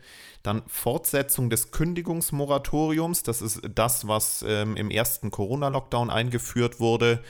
[0.44, 3.24] Dann Fortsetzung des Kündigungsmoratoriums.
[3.24, 7.20] Das ist das, was ähm, im ersten Corona-Lockdown eingeführt wurde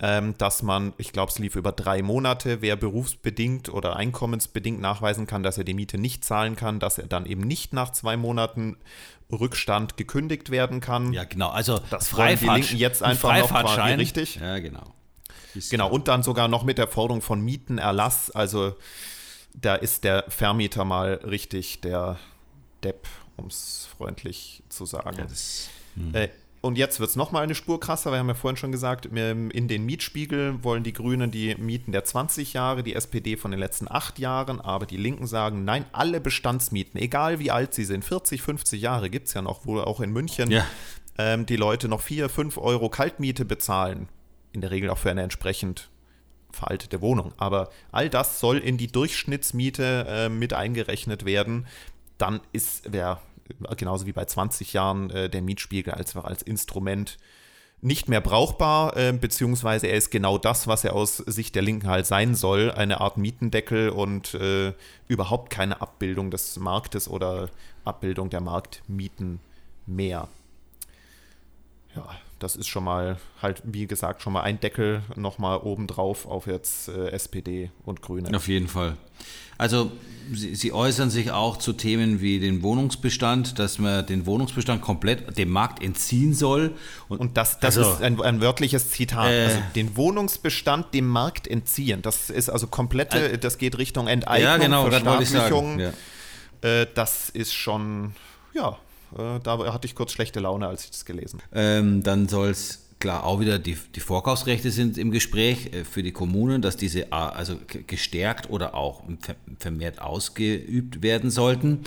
[0.00, 5.26] ähm, dass man, ich glaube, es lief über drei Monate, wer berufsbedingt oder einkommensbedingt nachweisen
[5.26, 8.16] kann, dass er die Miete nicht zahlen kann, dass er dann eben nicht nach zwei
[8.16, 8.76] Monaten
[9.30, 11.12] Rückstand gekündigt werden kann.
[11.12, 11.50] Ja, genau.
[11.50, 14.36] Also das Freifahrt, die Linken jetzt einfach noch quasi richtig.
[14.36, 14.94] Ja, genau.
[15.54, 18.30] Ist genau, und dann sogar noch mit der Forderung von Mietenerlass.
[18.30, 18.76] Also
[19.54, 22.18] da ist der Vermieter mal richtig der
[22.84, 25.18] Depp, um es freundlich zu sagen.
[25.18, 26.14] Ja, das, hm.
[26.14, 26.28] äh,
[26.60, 28.10] und jetzt wird es nochmal eine Spur krasser.
[28.10, 32.04] Wir haben ja vorhin schon gesagt, in den Mietspiegel wollen die Grünen die Mieten der
[32.04, 36.20] 20 Jahre, die SPD von den letzten acht Jahren, aber die Linken sagen, nein, alle
[36.20, 40.00] Bestandsmieten, egal wie alt sie sind, 40, 50 Jahre gibt es ja noch, wo auch
[40.00, 40.66] in München ja.
[41.16, 44.08] ähm, die Leute noch 4, 5 Euro Kaltmiete bezahlen.
[44.52, 45.90] In der Regel auch für eine entsprechend
[46.50, 47.34] veraltete Wohnung.
[47.36, 51.66] Aber all das soll in die Durchschnittsmiete äh, mit eingerechnet werden.
[52.16, 53.20] Dann ist wer
[53.76, 57.18] genauso wie bei 20 Jahren äh, der Mietspiegel als, als Instrument
[57.80, 61.88] nicht mehr brauchbar, äh, beziehungsweise er ist genau das, was er aus Sicht der Linken
[61.88, 64.72] halt sein soll, eine Art Mietendeckel und äh,
[65.06, 67.50] überhaupt keine Abbildung des Marktes oder
[67.84, 69.40] Abbildung der Marktmieten
[69.86, 70.28] mehr.
[71.94, 72.08] Ja,
[72.38, 76.88] das ist schon mal halt, wie gesagt, schon mal ein Deckel nochmal obendrauf auf jetzt
[76.88, 78.34] äh, SPD und Grüne.
[78.36, 78.96] Auf jeden Fall.
[79.56, 79.90] Also
[80.30, 85.38] Sie, Sie, äußern sich auch zu Themen wie den Wohnungsbestand, dass man den Wohnungsbestand komplett
[85.38, 86.74] dem Markt entziehen soll.
[87.08, 89.30] Und, und das, das also, ist ein, ein, wörtliches Zitat.
[89.30, 92.02] Äh, also den Wohnungsbestand dem Markt entziehen.
[92.02, 95.80] Das ist also komplette, äh, das geht Richtung Enteignung, ja, genau, Verstaatlichung.
[95.80, 95.92] Ja.
[96.60, 98.12] Äh, das ist schon,
[98.52, 98.76] ja,
[99.16, 101.60] äh, da hatte ich kurz schlechte Laune, als ich das gelesen habe.
[101.60, 106.02] Ähm, dann soll es klar auch wieder die, die Vorkaufsrechte sind im Gespräch äh, für
[106.02, 109.02] die Kommunen, dass diese äh, also gestärkt oder auch
[109.58, 111.84] vermehrt ausgeübt werden sollten.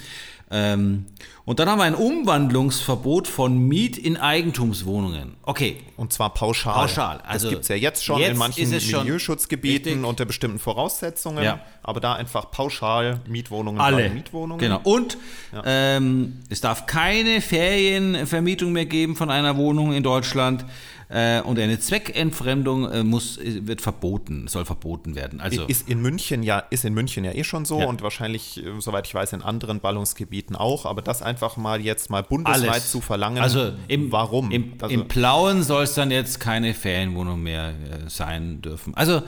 [0.51, 1.05] Ähm,
[1.45, 5.35] und dann haben wir ein Umwandlungsverbot von Miet in Eigentumswohnungen.
[5.43, 5.77] Okay.
[5.97, 6.73] Und zwar pauschal.
[6.73, 7.21] Pauschal.
[7.25, 11.43] Also das gibt es ja jetzt schon jetzt in manchen Milieuschutzgebieten unter bestimmten Voraussetzungen.
[11.43, 11.61] Ja.
[11.83, 14.09] Aber da einfach pauschal Mietwohnungen Alle.
[14.09, 14.59] Mietwohnungen.
[14.59, 14.81] Genau.
[14.83, 15.17] Und
[15.53, 15.63] ja.
[15.65, 20.65] ähm, es darf keine Ferienvermietung mehr geben von einer Wohnung in Deutschland.
[21.11, 25.41] Äh, und eine Zweckentfremdung äh, muss, wird verboten, soll verboten werden.
[25.41, 27.85] Also ist in München ja, ist in München ja eh schon so ja.
[27.85, 30.85] und wahrscheinlich, äh, soweit ich weiß, in anderen Ballungsgebieten auch.
[30.85, 32.91] Aber das einfach mal jetzt mal bundesweit Alles.
[32.91, 34.51] zu verlangen, also im, warum?
[34.51, 38.95] Im, also, im Plauen soll es dann jetzt keine Ferienwohnung mehr äh, sein dürfen.
[38.95, 39.21] Also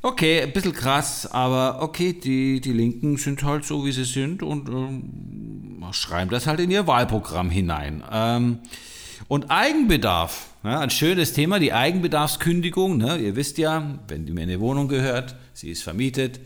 [0.00, 4.44] Okay, ein bisschen krass, aber okay, die, die Linken sind halt so, wie sie sind
[4.44, 8.04] und ähm, schreiben das halt in ihr Wahlprogramm hinein.
[8.12, 8.60] Ähm,
[9.26, 12.96] und Eigenbedarf, ja, ein schönes Thema, die Eigenbedarfskündigung.
[12.96, 13.16] Ne?
[13.18, 16.38] Ihr wisst ja, wenn mir eine Wohnung gehört, sie ist vermietet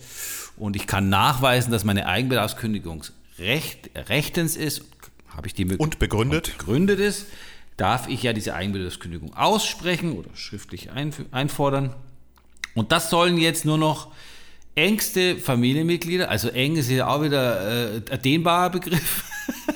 [0.56, 3.04] und ich kann nachweisen, dass meine Eigenbedarfskündigung
[3.42, 4.84] recht, rechtens ist,
[5.28, 5.94] habe ich die Möglichkeit.
[5.94, 6.48] Und begründet.
[6.48, 7.26] Und begründet ist,
[7.76, 11.94] darf ich ja diese Eigenbedarfskündigung aussprechen oder schriftlich einfordern.
[12.74, 14.12] Und das sollen jetzt nur noch
[14.74, 19.24] engste Familienmitglieder, also eng ist ja auch wieder äh, ein dehnbarer Begriff.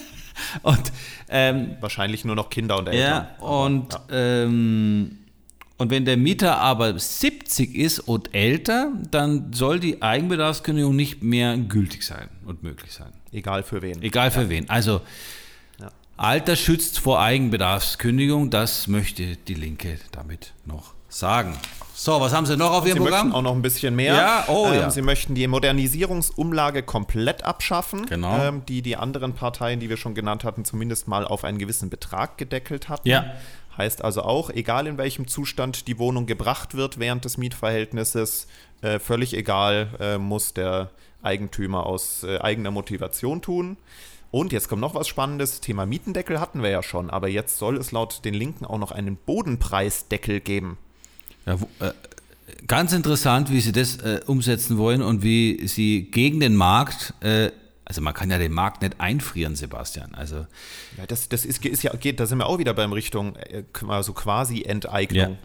[0.63, 0.93] und
[1.29, 3.27] ähm, wahrscheinlich nur noch Kinder und Eltern.
[3.41, 4.05] Ja, und, ja.
[4.11, 5.19] Ähm,
[5.79, 11.59] und wenn der Mieter aber 70 ist und älter, dann soll die Eigenbedarfskündigung nicht mehr
[11.59, 13.13] gültig sein und möglich sein.
[13.37, 14.03] Egal für wen.
[14.03, 14.49] Egal für ja.
[14.49, 14.71] wen.
[14.71, 15.03] Also
[15.79, 15.91] ja.
[16.17, 21.55] Alter schützt vor Eigenbedarfskündigung, das möchte die Linke damit noch sagen.
[21.95, 23.27] So, was haben Sie noch auf Ihrem Sie Programm?
[23.29, 24.15] möchten auch noch ein bisschen mehr.
[24.15, 24.91] Ja, oh ähm, ja.
[24.91, 28.39] Sie möchten die Modernisierungsumlage komplett abschaffen, genau.
[28.39, 31.91] ähm, die die anderen Parteien, die wir schon genannt hatten, zumindest mal auf einen gewissen
[31.91, 33.09] Betrag gedeckelt hatten.
[33.09, 33.35] Ja.
[33.77, 38.47] Heißt also auch, egal in welchem Zustand die Wohnung gebracht wird während des Mietverhältnisses,
[38.81, 40.91] äh, völlig egal, äh, muss der
[41.27, 43.77] Eigentümer aus äh, eigener Motivation tun.
[44.31, 45.61] Und jetzt kommt noch was Spannendes.
[45.61, 48.93] Thema Mietendeckel hatten wir ja schon, aber jetzt soll es laut den Linken auch noch
[48.93, 50.79] einen Bodenpreisdeckel geben.
[51.47, 51.93] Ja, äh,
[52.67, 57.51] ganz interessant, wie sie das äh, umsetzen wollen und wie sie gegen den Markt, äh,
[57.85, 60.15] also man kann ja den Markt nicht einfrieren, Sebastian.
[60.15, 60.47] Also
[60.97, 63.39] ja, das, das ist, ist ja, geht, da sind wir auch wieder beim Richtung,
[63.87, 65.33] also quasi Enteignung.
[65.33, 65.39] Ja.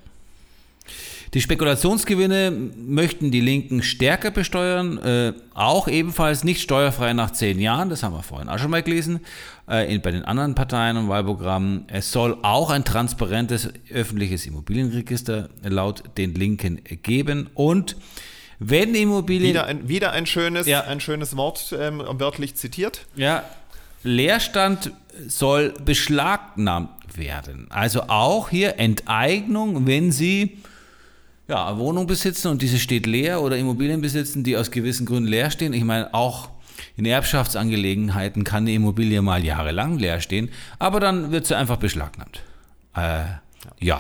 [1.34, 7.90] Die Spekulationsgewinne möchten die Linken stärker besteuern, äh, auch ebenfalls nicht steuerfrei nach zehn Jahren,
[7.90, 9.22] das haben wir vorhin auch schon mal gelesen,
[9.70, 11.86] äh, in, bei den anderen Parteien und Wahlprogrammen.
[11.88, 17.96] Es soll auch ein transparentes öffentliches Immobilienregister laut den Linken geben und
[18.60, 19.52] wenn Immobilien...
[19.52, 20.82] Wieder ein, wieder ein, schönes, ja.
[20.82, 23.08] ein schönes Wort, ähm, wörtlich zitiert.
[23.16, 23.46] Ja,
[24.04, 24.92] Leerstand
[25.28, 27.68] soll beschlagnahmt werden.
[27.70, 30.58] Also auch hier Enteignung, wenn Sie
[31.52, 35.52] ja, Wohnung besitzen und diese steht leer oder Immobilien besitzen, die aus gewissen Gründen leer
[35.52, 35.74] stehen.
[35.74, 36.50] Ich meine, auch
[36.96, 42.42] in Erbschaftsangelegenheiten kann eine Immobilie mal jahrelang leer stehen, aber dann wird sie einfach beschlagnahmt.
[42.96, 43.24] Äh,
[43.80, 44.00] ja.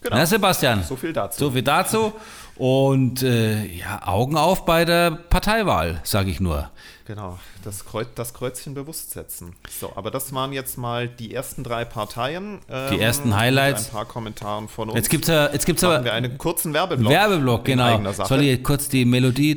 [0.00, 0.16] genau.
[0.16, 0.82] Na, Sebastian.
[0.82, 1.38] So viel dazu.
[1.38, 2.12] So viel dazu.
[2.56, 6.70] Und äh, ja, Augen auf bei der Parteiwahl, sage ich nur.
[7.06, 9.54] Genau, das, Kreuz, das Kreuzchen bewusst setzen.
[9.80, 12.60] So, aber das waren jetzt mal die ersten drei Parteien.
[12.68, 13.86] Ähm, die ersten Highlights.
[13.86, 14.96] Ein paar Kommentaren von uns.
[14.96, 17.12] Jetzt gibt es jetzt gibt's aber wir einen kurzen Werbeblock.
[17.12, 18.12] Werbeblock, genau.
[18.12, 19.56] Soll ich kurz die Melodie,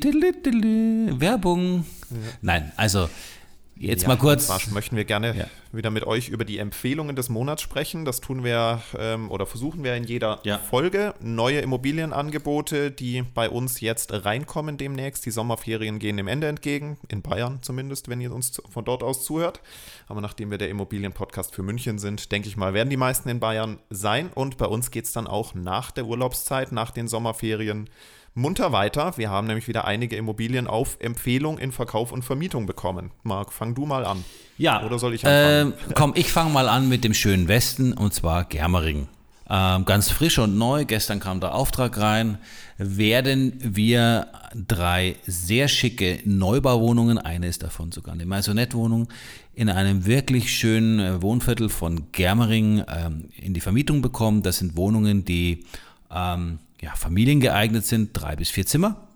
[1.19, 1.85] Werbung?
[2.09, 2.17] Ja.
[2.41, 3.09] Nein, also
[3.77, 4.47] Jetzt ja, mal kurz.
[4.47, 5.45] Zwar möchten wir gerne ja.
[5.73, 8.05] wieder mit euch über die Empfehlungen des Monats sprechen.
[8.05, 10.57] Das tun wir ähm, oder versuchen wir in jeder ja.
[10.57, 11.13] Folge.
[11.19, 15.25] Neue Immobilienangebote, die bei uns jetzt reinkommen demnächst.
[15.25, 19.25] Die Sommerferien gehen dem Ende entgegen, in Bayern zumindest, wenn ihr uns von dort aus
[19.25, 19.59] zuhört.
[20.07, 23.41] Aber nachdem wir der Immobilienpodcast für München sind, denke ich mal, werden die meisten in
[23.41, 24.29] Bayern sein.
[24.33, 27.89] Und bei uns geht es dann auch nach der Urlaubszeit, nach den Sommerferien
[28.35, 29.17] munter weiter.
[29.17, 33.11] Wir haben nämlich wieder einige Immobilien auf Empfehlung in Verkauf und Vermietung bekommen.
[33.23, 34.23] Marc, fang du mal an.
[34.57, 34.85] Ja.
[34.85, 35.73] Oder soll ich anfangen?
[35.73, 39.07] Äh, komm, ich fange mal an mit dem schönen Westen und zwar Germering.
[39.47, 42.39] Ähm, ganz frisch und neu, gestern kam der Auftrag rein,
[42.77, 49.07] werden wir drei sehr schicke Neubauwohnungen, eine ist davon sogar eine Maisonette-Wohnung,
[49.53, 54.41] in einem wirklich schönen äh, Wohnviertel von Germering ähm, in die Vermietung bekommen.
[54.41, 55.63] Das sind Wohnungen, die
[56.11, 59.07] ähm, ja, familiengeeignet sind, drei bis vier Zimmer.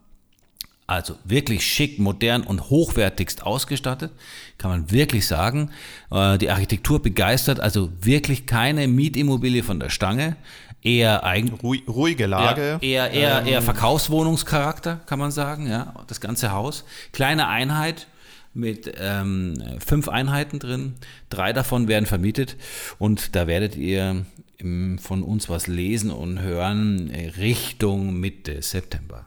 [0.87, 4.11] Also wirklich schick, modern und hochwertigst ausgestattet,
[4.57, 5.69] kann man wirklich sagen.
[6.09, 10.35] Äh, die Architektur begeistert, also wirklich keine Mietimmobilie von der Stange,
[10.81, 13.63] eher eigen, ruhige Lage, eher eher eher ähm.
[13.63, 15.67] Verkaufswohnungscharakter, kann man sagen.
[15.67, 18.07] Ja, das ganze Haus, kleine Einheit
[18.55, 20.95] mit ähm, fünf Einheiten drin,
[21.29, 22.55] drei davon werden vermietet
[22.97, 24.25] und da werdet ihr
[24.61, 29.25] von uns was lesen und hören äh, Richtung Mitte September.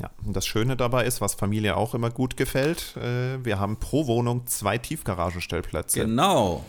[0.00, 3.78] Ja, und das Schöne dabei ist, was Familie auch immer gut gefällt, äh, wir haben
[3.78, 6.00] pro Wohnung zwei Tiefgaragenstellplätze.
[6.00, 6.64] Genau.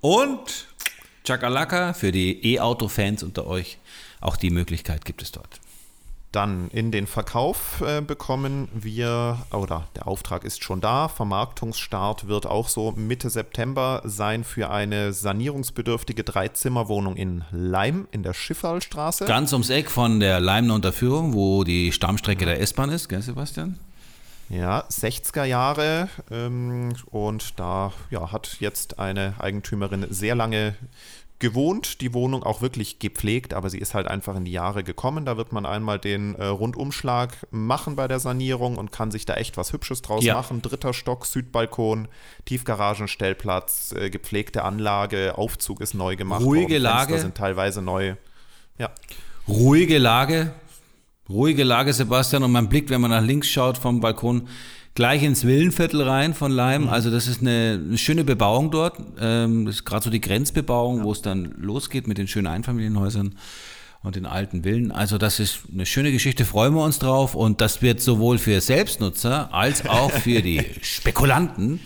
[0.00, 0.68] Und
[1.26, 3.78] Chakalaka für die E-Auto-Fans unter euch,
[4.20, 5.60] auch die Möglichkeit gibt es dort.
[6.36, 12.44] Dann in den Verkauf äh, bekommen wir, oder der Auftrag ist schon da, Vermarktungsstart wird
[12.44, 19.24] auch so Mitte September sein für eine sanierungsbedürftige Dreizimmerwohnung in Leim in der Schiffallstraße.
[19.24, 23.78] Ganz ums Eck von der Leimner Unterführung, wo die Stammstrecke der S-Bahn ist, gell Sebastian?
[24.48, 30.76] Ja, 60er Jahre ähm, und da ja, hat jetzt eine Eigentümerin sehr lange
[31.38, 35.26] gewohnt, die Wohnung auch wirklich gepflegt, aber sie ist halt einfach in die Jahre gekommen.
[35.26, 39.34] Da wird man einmal den äh, Rundumschlag machen bei der Sanierung und kann sich da
[39.34, 40.34] echt was Hübsches draus Ja.
[40.34, 40.62] machen.
[40.62, 42.08] Dritter Stock, Südbalkon,
[42.46, 46.40] Tiefgaragenstellplatz, äh, gepflegte Anlage, Aufzug ist neu gemacht.
[46.42, 47.06] Ruhige worden, Lage.
[47.08, 48.14] Fenster sind teilweise neu.
[48.78, 48.90] Ja,
[49.48, 50.52] Ruhige Lage,
[51.28, 54.48] ruhige Lage, Sebastian, und man blickt, wenn man nach links schaut vom Balkon,
[54.94, 56.82] gleich ins Villenviertel rein von Leim.
[56.82, 56.88] Mhm.
[56.88, 58.98] Also das ist eine, eine schöne Bebauung dort.
[59.20, 63.34] Ähm, das ist gerade so die Grenzbebauung, wo es dann losgeht mit den schönen Einfamilienhäusern
[64.02, 64.92] und den alten Villen.
[64.92, 67.34] Also das ist eine schöne Geschichte, freuen wir uns drauf.
[67.34, 71.80] Und das wird sowohl für Selbstnutzer als auch für die Spekulanten,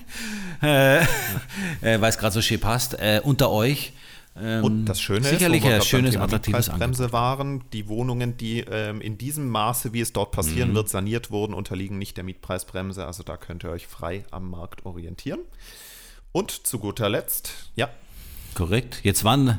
[0.62, 1.04] äh, äh,
[1.80, 3.92] weil es gerade so schön passt, äh, unter euch.
[4.40, 6.68] Ähm, Und das Schöne sicherlich ist, wo wir ein schönes, attraktives.
[6.68, 10.74] Mietpreisbremse waren, die Wohnungen, die ähm, in diesem Maße, wie es dort passieren Mhm.
[10.74, 13.06] wird, saniert wurden, unterliegen nicht der Mietpreisbremse.
[13.06, 15.40] Also da könnt ihr euch frei am Markt orientieren.
[16.32, 17.88] Und zu guter Letzt, ja,
[18.54, 19.00] Korrekt.
[19.02, 19.56] Jetzt wand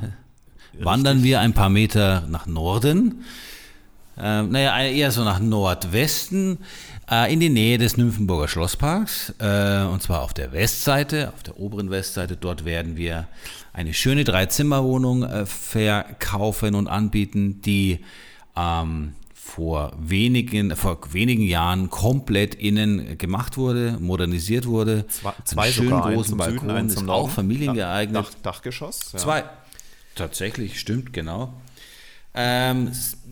[0.79, 3.23] wandern wir ein paar Meter nach Norden.
[4.17, 6.59] Ähm, naja, eher so nach Nordwesten,
[7.09, 9.33] äh, in die Nähe des Nymphenburger Schlossparks.
[9.39, 12.37] Äh, und zwar auf der Westseite, auf der oberen Westseite.
[12.37, 13.27] Dort werden wir
[13.73, 17.99] eine schöne Dreizimmerwohnung äh, verkaufen und anbieten, die
[18.55, 25.05] ähm, vor wenigen, vor wenigen Jahren komplett innen gemacht wurde, modernisiert wurde.
[25.07, 28.25] zwei, zwei schönen großen Balkon, Süden, ist auch familiengeeignet.
[28.25, 29.11] Dach, Dachgeschoss.
[29.13, 29.19] Ja.
[29.19, 29.43] Zwei.
[30.15, 31.53] Tatsächlich, stimmt, genau.
[32.35, 32.91] Ähm,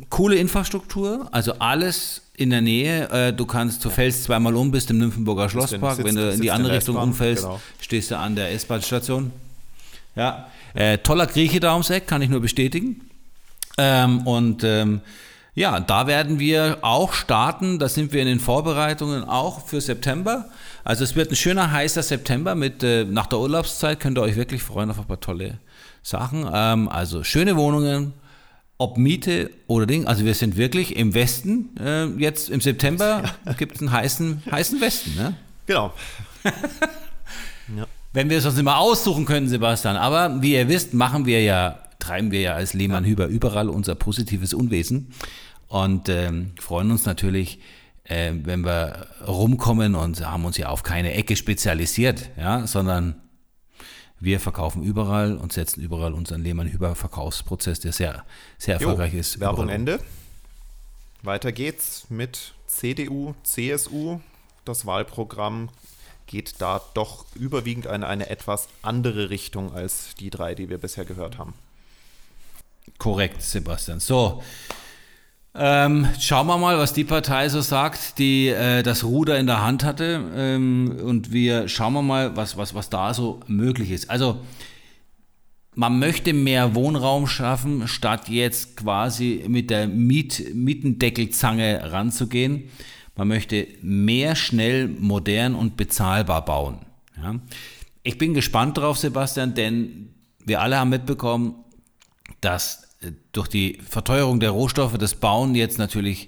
[0.10, 3.10] coole Infrastruktur, also alles in der Nähe.
[3.10, 5.96] Äh, du kannst, du fällst zweimal um, bist im Nymphenburger Schlosspark.
[5.98, 7.62] sitzt- Wenn du in die andere der Richtung umfällst, genau.
[7.80, 9.32] stehst du an der S-Bahn-Station.
[10.16, 13.02] Ja, äh, toller Grieche da ums Eck, kann ich nur bestätigen.
[13.78, 15.02] Ähm, und ähm,
[15.56, 17.80] ja, da werden wir auch starten.
[17.80, 20.46] Da sind wir in den Vorbereitungen auch für September.
[20.84, 24.00] Also es wird ein schöner, heißer September mit äh, nach der Urlaubszeit.
[24.00, 25.56] Könnt ihr euch wirklich freuen auf ein paar tolle
[26.04, 26.46] Sachen.
[26.54, 28.14] Ähm, also schöne Wohnungen,
[28.82, 30.08] ob Miete oder Ding.
[30.08, 31.70] Also wir sind wirklich im Westen.
[31.80, 33.24] Äh, jetzt im September
[33.58, 35.16] gibt es einen heißen, heißen Westen.
[35.16, 35.36] Ne?
[35.68, 35.94] Genau.
[38.14, 39.96] Wenn wir es uns immer aussuchen können, Sebastian.
[39.96, 43.94] Aber wie ihr wisst, machen wir ja, treiben wir ja als Lehmann Hüber überall unser
[43.94, 45.14] positives Unwesen
[45.68, 47.60] und ähm, freuen uns natürlich,
[48.04, 53.16] äh, wenn wir rumkommen und haben uns ja auf keine Ecke spezialisiert, ja, sondern
[54.22, 58.24] wir verkaufen überall und setzen überall unseren Lehmann Hüber Verkaufsprozess, der sehr,
[58.58, 59.40] sehr Jo, erfolgreich ist.
[59.40, 59.76] Werbung überall.
[59.76, 60.00] Ende.
[61.24, 64.20] Weiter geht's mit CDU, CSU.
[64.64, 65.70] Das Wahlprogramm
[66.28, 71.04] geht da doch überwiegend in eine etwas andere Richtung als die drei, die wir bisher
[71.04, 71.56] gehört haben.
[73.00, 74.00] Korrekt, Sebastian.
[74.00, 74.44] So,
[75.54, 79.62] ähm, schauen wir mal, was die Partei so sagt, die äh, das Ruder in der
[79.62, 80.24] Hand hatte.
[80.36, 84.10] Ähm, und wir schauen wir mal, was, was, was da so möglich ist.
[84.10, 84.40] Also,
[85.76, 92.70] man möchte mehr Wohnraum schaffen, statt jetzt quasi mit der Miet, Mietendeckelzange ranzugehen.
[93.16, 96.80] Man möchte mehr schnell, modern und bezahlbar bauen.
[97.22, 97.36] Ja.
[98.04, 100.14] Ich bin gespannt drauf, Sebastian, denn
[100.46, 101.56] wir alle haben mitbekommen,
[102.40, 102.81] dass
[103.32, 106.28] durch die Verteuerung der Rohstoffe das Bauen jetzt natürlich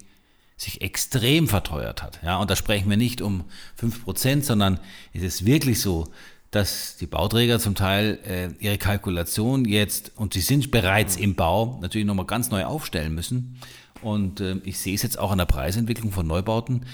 [0.57, 2.19] sich extrem verteuert hat.
[2.23, 3.43] Ja, und da sprechen wir nicht um
[3.81, 4.79] 5%, sondern
[5.13, 6.07] es ist wirklich so,
[6.51, 11.79] dass die Bauträger zum Teil äh, ihre Kalkulation jetzt, und sie sind bereits im Bau,
[11.81, 13.59] natürlich nochmal ganz neu aufstellen müssen.
[14.01, 16.85] Und äh, ich sehe es jetzt auch an der Preisentwicklung von Neubauten.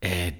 [0.00, 0.32] Äh,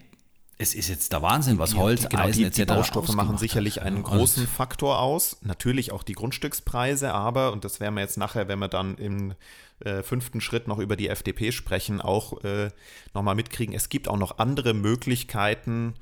[0.58, 2.56] es ist jetzt der Wahnsinn, was Holz, die, genau, Eisen die, etc.
[2.56, 5.36] die Baustoffe machen sicherlich einen Und- großen Faktor aus.
[5.42, 9.34] Natürlich auch die Grundstückspreise, aber, und das werden wir jetzt nachher, wenn wir dann im
[9.80, 12.70] äh, fünften Schritt noch über die FDP sprechen, auch äh,
[13.12, 15.94] nochmal mitkriegen, es gibt auch noch andere Möglichkeiten,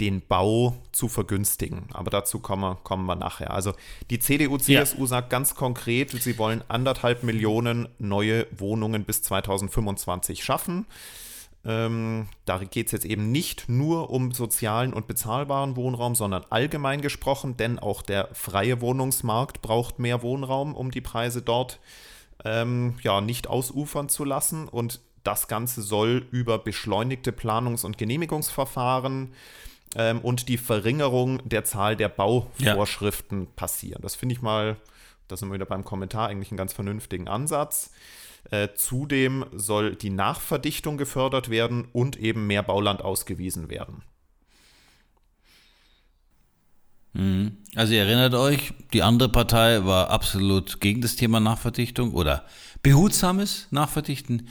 [0.00, 1.86] den Bau zu vergünstigen.
[1.92, 3.52] Aber dazu kommen wir, kommen wir nachher.
[3.52, 3.74] Also
[4.10, 10.86] die CDU, CSU sagt ganz konkret, sie wollen anderthalb Millionen neue Wohnungen bis 2025 schaffen.
[11.66, 17.00] Ähm, da geht es jetzt eben nicht nur um sozialen und bezahlbaren Wohnraum, sondern allgemein
[17.00, 21.80] gesprochen, denn auch der freie Wohnungsmarkt braucht mehr Wohnraum, um die Preise dort
[22.44, 24.68] ähm, ja, nicht ausufern zu lassen.
[24.68, 29.32] Und das Ganze soll über beschleunigte Planungs- und Genehmigungsverfahren
[29.96, 34.02] ähm, und die Verringerung der Zahl der Bauvorschriften passieren.
[34.02, 34.76] Das finde ich mal,
[35.28, 37.90] da sind wir wieder beim Kommentar, eigentlich einen ganz vernünftigen Ansatz.
[38.50, 44.02] Äh, zudem soll die Nachverdichtung gefördert werden und eben mehr Bauland ausgewiesen werden.
[47.76, 52.44] Also ihr erinnert euch, die andere Partei war absolut gegen das Thema Nachverdichtung oder
[52.82, 54.48] behutsames Nachverdichten.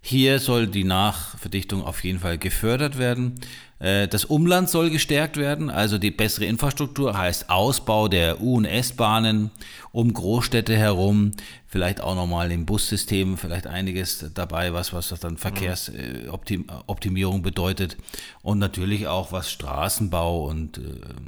[0.00, 3.40] Hier soll die Nachverdichtung auf jeden Fall gefördert werden.
[3.84, 8.64] Äh, das Umland soll gestärkt werden, also die bessere Infrastruktur heißt Ausbau der U- und
[8.64, 9.50] S-Bahnen
[9.92, 11.32] um Großstädte herum,
[11.66, 17.98] vielleicht auch nochmal im Bussystem, vielleicht einiges dabei, was, was dann Verkehrsoptimierung bedeutet
[18.40, 20.80] und natürlich auch was Straßenbau und äh,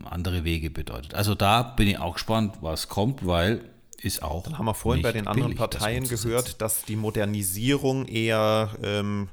[0.09, 1.13] andere Wege bedeutet.
[1.13, 3.61] Also da bin ich auch gespannt, was kommt, weil
[4.01, 4.45] ist auch.
[4.45, 8.71] Dann haben wir vorhin bei den anderen billig, Parteien das gehört, dass die Modernisierung eher,
[8.83, 9.29] ähm,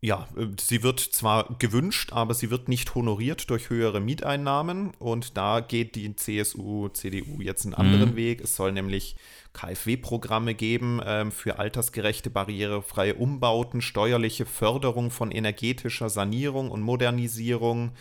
[0.00, 0.28] ja,
[0.60, 4.92] sie wird zwar gewünscht, aber sie wird nicht honoriert durch höhere Mieteinnahmen.
[4.98, 8.16] Und da geht die CSU, CDU jetzt einen anderen mhm.
[8.16, 8.40] Weg.
[8.40, 9.16] Es soll nämlich
[9.54, 17.92] KfW-Programme geben ähm, für altersgerechte, barrierefreie Umbauten, steuerliche Förderung von energetischer Sanierung und Modernisierung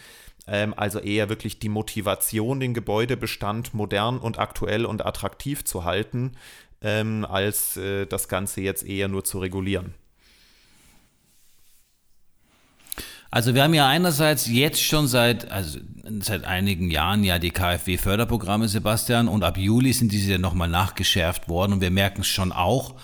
[0.48, 6.34] ähm, also eher wirklich die Motivation, den Gebäudebestand modern und aktuell und attraktiv zu halten,
[6.82, 9.94] ähm, als äh, das Ganze jetzt eher nur zu regulieren.
[13.38, 15.78] Also wir haben ja einerseits jetzt schon seit, also
[16.22, 21.48] seit einigen Jahren ja die KfW-Förderprogramme, Sebastian, und ab Juli sind diese ja nochmal nachgeschärft
[21.48, 22.96] worden und wir merken es schon auch,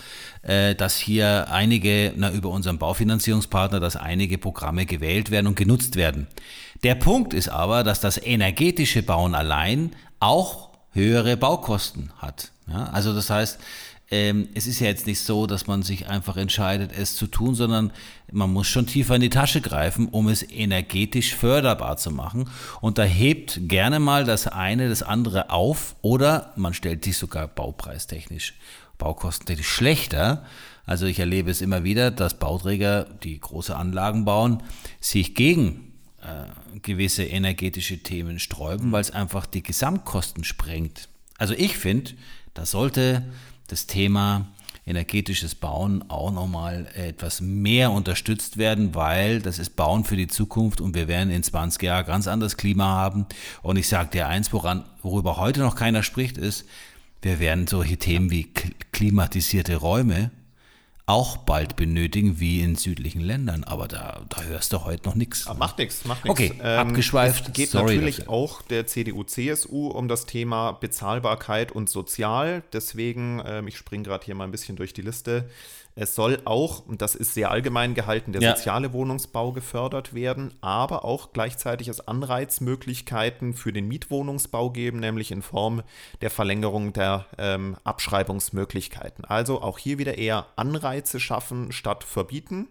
[0.42, 5.98] äh, dass hier einige, na, über unseren Baufinanzierungspartner, dass einige Programme gewählt werden und genutzt
[5.98, 6.26] werden.
[6.82, 12.50] Der Punkt ist aber, dass das energetische Bauen allein auch höhere Baukosten hat.
[12.68, 13.60] Ja, also das heißt,
[14.14, 17.56] ähm, es ist ja jetzt nicht so, dass man sich einfach entscheidet, es zu tun,
[17.56, 17.92] sondern
[18.32, 22.48] man muss schon tiefer in die Tasche greifen, um es energetisch förderbar zu machen.
[22.80, 27.48] Und da hebt gerne mal das eine das andere auf oder man stellt sich sogar
[27.48, 28.54] baupreistechnisch,
[29.00, 30.46] baukostentechnisch schlechter.
[30.86, 34.62] Also ich erlebe es immer wieder, dass Bauträger, die große Anlagen bauen,
[35.00, 35.92] sich gegen
[36.22, 41.10] äh, gewisse energetische Themen sträuben, weil es einfach die Gesamtkosten sprengt.
[41.40, 42.12] Also ich finde,
[42.54, 43.24] da sollte
[43.68, 44.48] das Thema
[44.86, 50.82] energetisches Bauen auch nochmal etwas mehr unterstützt werden, weil das ist Bauen für die Zukunft
[50.82, 53.26] und wir werden in 20 Jahren ganz anderes Klima haben.
[53.62, 56.66] Und ich sage dir eins, woran, worüber heute noch keiner spricht, ist,
[57.22, 58.52] wir werden solche Themen wie
[58.92, 60.32] klimatisierte Räume
[61.06, 63.64] auch bald benötigen, wie in südlichen Ländern.
[63.66, 65.46] Aber da, da hörst du heute noch nichts.
[65.58, 66.40] Macht nichts, macht nichts.
[66.40, 67.50] Okay, ähm, abgeschweift.
[67.50, 68.32] Es geht Sorry natürlich dafür.
[68.32, 72.64] auch der CDU, CSU um das Thema Bezahlbarkeit und Sozial.
[72.72, 75.50] Deswegen, ähm, ich springe gerade hier mal ein bisschen durch die Liste.
[75.96, 78.56] Es soll auch, und das ist sehr allgemein gehalten, der ja.
[78.56, 85.44] soziale Wohnungsbau gefördert werden, aber auch gleichzeitig es Anreizmöglichkeiten für den Mietwohnungsbau geben, nämlich in
[85.44, 85.84] Form
[86.22, 89.24] der Verlängerung der ähm, Abschreibungsmöglichkeiten.
[89.26, 92.70] Also auch hier wieder eher Anreize schaffen statt verbieten.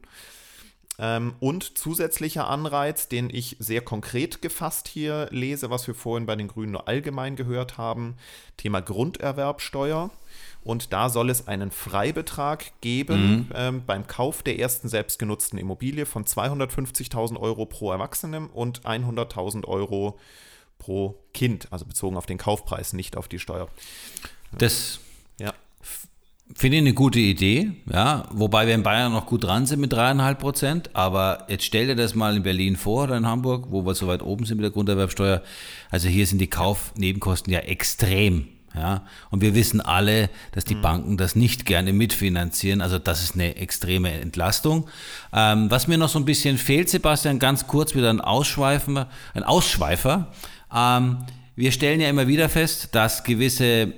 [0.99, 6.37] Ähm, und zusätzlicher Anreiz, den ich sehr konkret gefasst hier lese, was wir vorhin bei
[6.37, 8.17] den Grünen nur allgemein gehört haben,
[8.57, 10.11] Thema Grunderwerbsteuer.
[10.65, 13.49] Und da soll es einen Freibetrag geben mhm.
[13.55, 20.19] ähm, beim Kauf der ersten selbstgenutzten Immobilie von 250.000 Euro pro Erwachsenem und 100.000 Euro
[20.79, 23.69] pro Kind, also bezogen auf den Kaufpreis, nicht auf die Steuer.
[24.57, 25.01] Das
[25.41, 25.53] ja.
[26.55, 29.93] finde ich eine gute Idee, ja, wobei wir in Bayern noch gut dran sind mit
[29.93, 33.85] dreieinhalb Prozent, aber jetzt stell dir das mal in Berlin vor oder in Hamburg, wo
[33.87, 35.43] wir so weit oben sind mit der Grunderwerbsteuer.
[35.91, 40.83] Also hier sind die Kaufnebenkosten ja extrem ja, und wir wissen alle, dass die mhm.
[40.83, 42.81] Banken das nicht gerne mitfinanzieren.
[42.81, 44.89] Also das ist eine extreme Entlastung.
[45.33, 49.09] Ähm, was mir noch so ein bisschen fehlt, Sebastian, ganz kurz wieder ein Ausschweifer.
[49.35, 50.33] Ein Ausschweifer.
[50.75, 51.19] Ähm,
[51.55, 53.93] wir stellen ja immer wieder fest, dass gewisse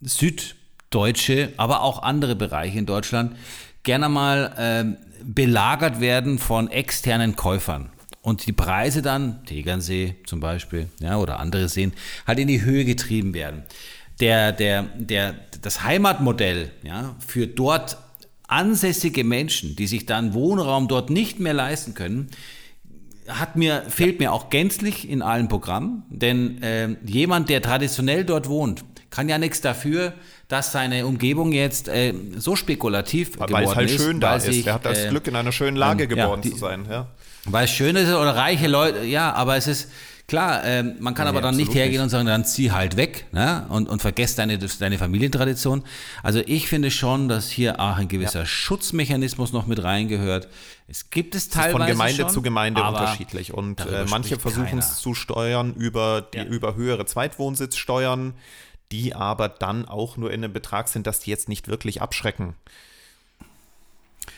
[0.00, 3.36] süddeutsche, aber auch andere Bereiche in Deutschland
[3.82, 7.90] gerne mal ähm, belagert werden von externen Käufern
[8.24, 11.92] und die Preise dann, Tegernsee zum Beispiel, ja, oder andere Seen,
[12.26, 13.64] halt in die Höhe getrieben werden.
[14.18, 17.98] Der, der, der, das Heimatmodell ja, für dort
[18.48, 22.30] ansässige Menschen, die sich dann Wohnraum dort nicht mehr leisten können,
[23.28, 28.48] hat mir, fehlt mir auch gänzlich in allen Programmen, denn äh, jemand, der traditionell dort
[28.48, 30.14] wohnt, kann ja nichts dafür,
[30.48, 34.02] dass seine Umgebung jetzt äh, so spekulativ weil geworden es halt ist.
[34.02, 34.44] schön da ist.
[34.44, 36.86] Sich, er hat das äh, Glück, in einer schönen Lage geboren ja, die, zu sein.
[36.90, 37.08] Ja.
[37.46, 39.90] Weil es schön ist oder reiche Leute, ja, aber es ist
[40.26, 43.26] klar, äh, man kann nee, aber dann nicht hergehen und sagen, dann zieh halt weg
[43.32, 43.66] ne?
[43.68, 45.84] und, und vergesst deine, deine Familientradition.
[46.22, 48.46] Also ich finde schon, dass hier auch ein gewisser ja.
[48.46, 50.48] Schutzmechanismus noch mit reingehört.
[50.88, 51.72] Es gibt es teilweise.
[51.72, 53.52] von Gemeinde schon, zu Gemeinde unterschiedlich.
[53.52, 56.44] Und äh, manche versuchen es zu steuern über, die, ja.
[56.44, 58.34] über höhere Zweitwohnsitzsteuern,
[58.92, 62.54] die aber dann auch nur in einem Betrag sind, dass die jetzt nicht wirklich abschrecken.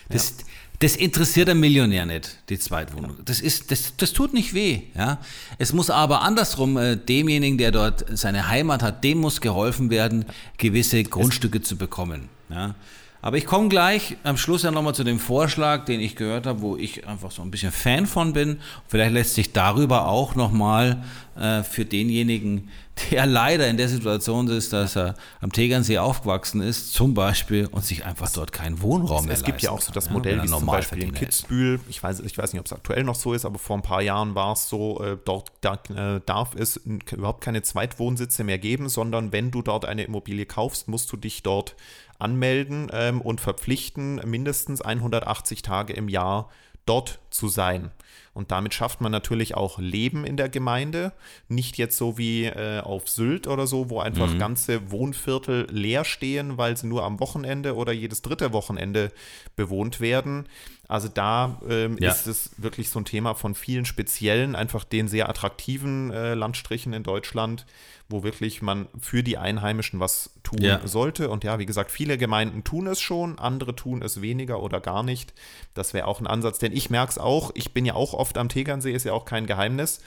[0.09, 0.45] Das, ja.
[0.79, 3.17] Das interessiert ein Millionär nicht, die Zweitwohnung.
[3.25, 4.81] Das, ist, das, das tut nicht weh.
[4.95, 5.17] Ja?
[5.57, 10.25] Es muss aber andersrum, äh, demjenigen, der dort seine Heimat hat, dem muss geholfen werden,
[10.57, 12.29] gewisse Grundstücke zu bekommen.
[12.49, 12.75] Ja?
[13.21, 16.61] Aber ich komme gleich am Schluss ja nochmal zu dem Vorschlag, den ich gehört habe,
[16.61, 18.59] wo ich einfach so ein bisschen Fan von bin.
[18.87, 21.03] Vielleicht lässt sich darüber auch nochmal
[21.35, 22.69] äh, für denjenigen,
[23.11, 27.85] der leider in der Situation ist, dass er am Tegernsee aufgewachsen ist, zum Beispiel, und
[27.85, 30.43] sich einfach dort keinen Wohnraum es, mehr Es gibt ja auch so das Modell, ja,
[30.43, 33.33] wie zum Beispiel in Kitzbühel, ich weiß, ich weiß nicht, ob es aktuell noch so
[33.33, 36.77] ist, aber vor ein paar Jahren war es so, äh, dort da, äh, darf es
[36.77, 41.43] überhaupt keine Zweitwohnsitze mehr geben, sondern wenn du dort eine Immobilie kaufst, musst du dich
[41.43, 41.75] dort
[42.19, 46.49] anmelden ähm, und verpflichten, mindestens 180 Tage im Jahr
[46.87, 47.91] dort zu sein.
[48.33, 51.11] Und damit schafft man natürlich auch Leben in der Gemeinde.
[51.47, 54.37] Nicht jetzt so wie äh, auf Sylt oder so, wo einfach mhm.
[54.37, 59.11] ganze Wohnviertel leer stehen, weil sie nur am Wochenende oder jedes dritte Wochenende
[59.55, 60.47] bewohnt werden.
[60.87, 62.11] Also da ähm, ja.
[62.11, 66.93] ist es wirklich so ein Thema von vielen speziellen, einfach den sehr attraktiven äh, Landstrichen
[66.93, 67.65] in Deutschland,
[68.09, 70.85] wo wirklich man für die Einheimischen was tun ja.
[70.87, 71.29] sollte.
[71.29, 75.03] Und ja, wie gesagt, viele Gemeinden tun es schon, andere tun es weniger oder gar
[75.03, 75.33] nicht.
[75.73, 78.37] Das wäre auch ein Ansatz, denn ich merke es auch, ich bin ja auch oft
[78.37, 79.99] am Tegernsee, ist ja auch kein Geheimnis.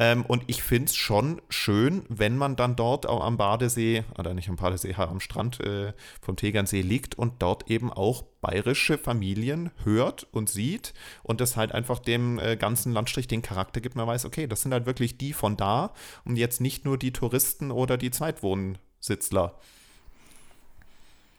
[0.00, 4.32] Ähm, und ich finde es schon schön, wenn man dann dort auch am Badesee, oder
[4.32, 5.92] nicht am Badesee, am Strand äh,
[6.22, 11.72] vom Tegernsee liegt und dort eben auch bayerische Familien hört und sieht und das halt
[11.72, 13.94] einfach dem äh, ganzen Landstrich den Charakter gibt.
[13.94, 15.92] Man weiß, okay, das sind halt wirklich die von da
[16.24, 19.58] und jetzt nicht nur die Touristen oder die Zweitwohnsitzler.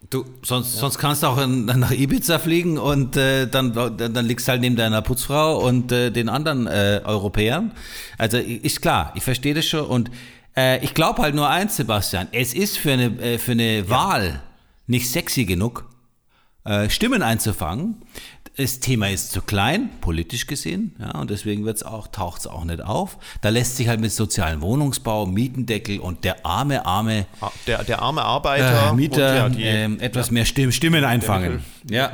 [0.09, 0.81] Du, sonst, ja.
[0.81, 4.51] sonst kannst du auch in, nach Ibiza fliegen und äh, dann, dann, dann liegst du
[4.51, 7.71] halt neben deiner Putzfrau und äh, den anderen äh, Europäern.
[8.17, 10.11] Also ist klar, ich verstehe das schon und
[10.57, 13.89] äh, ich glaube halt nur eins, Sebastian, es ist für eine, äh, für eine ja.
[13.89, 14.41] Wahl
[14.87, 15.85] nicht sexy genug,
[16.65, 18.01] äh, Stimmen einzufangen,
[18.57, 22.65] das Thema ist zu klein, politisch gesehen, ja, und deswegen wird's auch, taucht es auch
[22.65, 23.17] nicht auf.
[23.41, 27.25] Da lässt sich halt mit sozialen Wohnungsbau, Mietendeckel und der arme, arme
[27.65, 31.63] der, der arme Arbeiter äh, Mieter ja, die, äh, etwas ja, mehr Stimmen, Stimmen einfangen.
[31.89, 32.11] ja,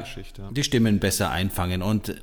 [0.51, 1.81] die Stimmen besser einfangen.
[1.81, 2.15] Und,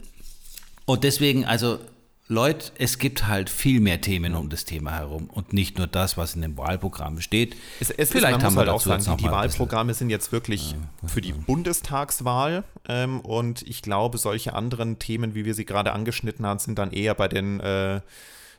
[0.84, 1.78] und deswegen, also
[2.26, 6.16] Leute, es gibt halt viel mehr Themen um das Thema herum und nicht nur das,
[6.16, 7.54] was in dem Wahlprogramm steht.
[7.80, 10.74] Es, es Vielleicht ist, haben wir halt auch sagen, die Wahlprogramme sind jetzt wirklich
[11.06, 16.46] für die Bundestagswahl ähm, und ich glaube, solche anderen Themen, wie wir sie gerade angeschnitten
[16.46, 18.00] haben, sind dann eher bei den äh,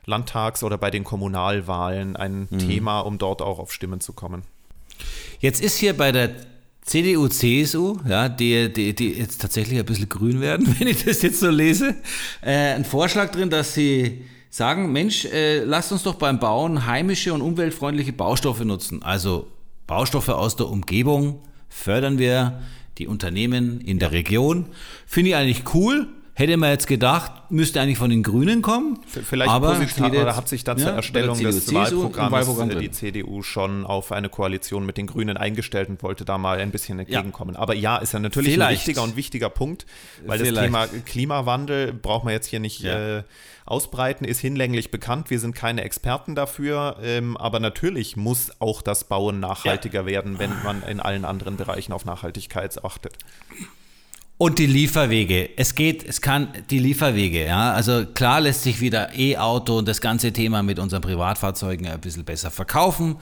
[0.04, 2.58] Landtags- oder bei den Kommunalwahlen ein mhm.
[2.60, 4.42] Thema, um dort auch auf Stimmen zu kommen.
[5.40, 6.30] Jetzt ist hier bei der
[6.86, 11.20] CDU, CSU, ja, die, die, die jetzt tatsächlich ein bisschen grün werden, wenn ich das
[11.20, 11.96] jetzt so lese,
[12.42, 17.34] äh, ein Vorschlag drin, dass sie sagen, Mensch, äh, lasst uns doch beim Bauen heimische
[17.34, 19.02] und umweltfreundliche Baustoffe nutzen.
[19.02, 19.48] Also
[19.88, 22.60] Baustoffe aus der Umgebung fördern wir
[22.98, 24.66] die Unternehmen in der Region.
[25.06, 26.06] Finde ich eigentlich cool.
[26.38, 28.98] Hätte man jetzt gedacht, müsste eigentlich von den Grünen kommen.
[29.06, 33.42] Vielleicht aber positiv, oder hat sich dann zur Erstellung CDU, des Wahlprogramms Wahlprogramm die CDU
[33.42, 37.54] schon auf eine Koalition mit den Grünen eingestellt und wollte da mal ein bisschen entgegenkommen.
[37.54, 37.60] Ja.
[37.62, 38.68] Aber ja, ist ja natürlich Vielleicht.
[38.68, 39.86] ein wichtiger und wichtiger Punkt,
[40.26, 40.56] weil Vielleicht.
[40.58, 43.20] das Thema Klimawandel braucht man jetzt hier nicht ja.
[43.20, 43.22] äh,
[43.64, 45.30] ausbreiten, ist hinlänglich bekannt.
[45.30, 50.06] Wir sind keine Experten dafür, ähm, aber natürlich muss auch das Bauen nachhaltiger ja.
[50.06, 53.14] werden, wenn man in allen anderen Bereichen auf Nachhaltigkeit achtet.
[54.38, 55.48] Und die Lieferwege.
[55.56, 57.72] Es geht, es kann die Lieferwege, ja.
[57.72, 62.24] Also klar lässt sich wieder E-Auto und das ganze Thema mit unseren Privatfahrzeugen ein bisschen
[62.24, 63.16] besser verkaufen.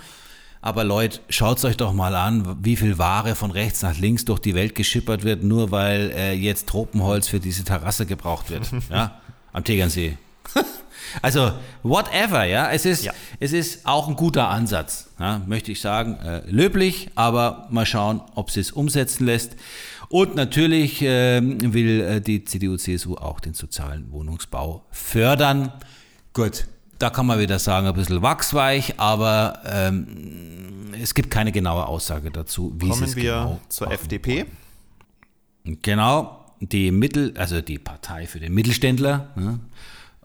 [0.61, 4.41] Aber Leute, schaut euch doch mal an, wie viel Ware von rechts nach links durch
[4.41, 8.69] die Welt geschippert wird, nur weil äh, jetzt Tropenholz für diese Terrasse gebraucht wird.
[8.91, 9.21] ja,
[9.53, 10.17] am Tegernsee.
[11.23, 11.53] also,
[11.83, 12.71] whatever, ja.
[12.71, 13.13] Es ist, ja.
[13.39, 16.17] es ist auch ein guter Ansatz, ja, möchte ich sagen.
[16.25, 19.57] Äh, löblich, aber mal schauen, ob sie es umsetzen lässt.
[20.15, 25.73] Und natürlich äh, will äh, die CDU-CSU auch den sozialen Wohnungsbau fördern.
[26.33, 26.69] Gut,
[27.01, 32.31] da kann man wieder sagen, ein bisschen wachsweich, aber ähm, es gibt keine genaue Aussage
[32.31, 34.47] dazu, wie Kommen es wir genau zur FDP.
[35.65, 39.33] Genau, die Mittel, also die Partei für den Mittelständler.
[39.35, 39.59] Ne?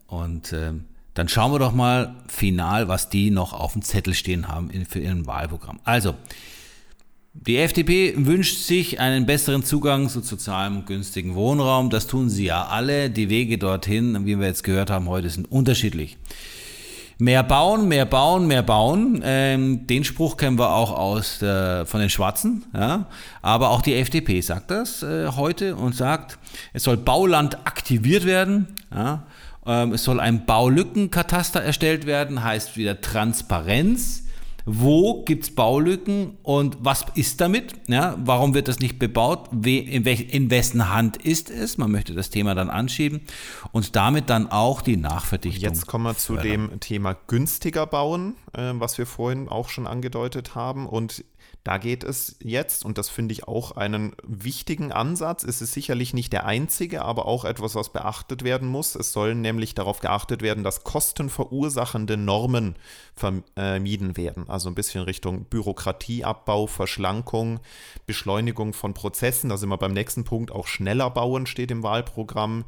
[0.06, 0.86] Und ähm,
[1.16, 4.86] dann schauen wir doch mal final, was die noch auf dem Zettel stehen haben in,
[4.86, 5.80] für ihren Wahlprogramm.
[5.84, 6.14] Also,
[7.48, 11.90] die FDP wünscht sich einen besseren Zugang zu sozialem und günstigen Wohnraum.
[11.90, 13.10] Das tun sie ja alle.
[13.10, 16.18] Die Wege dorthin, wie wir jetzt gehört haben, heute sind unterschiedlich.
[17.18, 19.22] Mehr bauen, mehr bauen, mehr bauen.
[19.24, 22.66] Ähm, den Spruch kennen wir auch aus der, von den Schwarzen.
[22.74, 23.06] Ja?
[23.42, 26.38] Aber auch die FDP sagt das äh, heute und sagt,
[26.74, 28.68] es soll Bauland aktiviert werden.
[28.94, 29.24] Ja?
[29.66, 34.24] Ähm, es soll ein Baulückenkataster erstellt werden, heißt wieder Transparenz
[34.66, 37.74] wo gibt es Baulücken und was ist damit?
[37.88, 39.49] Ja, warum wird das nicht bebaut?
[39.51, 41.78] In, welch, in wessen Hand ist es?
[41.78, 43.22] Man möchte das Thema dann anschieben
[43.72, 45.64] und damit dann auch die Nachverdichtung.
[45.64, 46.70] Jetzt kommen wir zu fördern.
[46.70, 50.88] dem Thema günstiger bauen, äh, was wir vorhin auch schon angedeutet haben.
[50.88, 51.24] Und
[51.64, 56.14] Da geht es jetzt, und das finde ich auch einen wichtigen Ansatz, es ist sicherlich
[56.14, 58.95] nicht der einzige, aber auch etwas, was beachtet werden muss.
[58.95, 62.76] Es soll nämlich darauf geachtet werden, dass kostenverursachende Normen
[63.14, 64.49] vermieden werden.
[64.49, 67.60] Also ein bisschen Richtung Bürokratieabbau, Verschlankung,
[68.07, 69.49] Beschleunigung von Prozessen.
[69.49, 70.51] Da sind wir beim nächsten Punkt.
[70.51, 72.64] Auch schneller bauen steht im Wahlprogramm.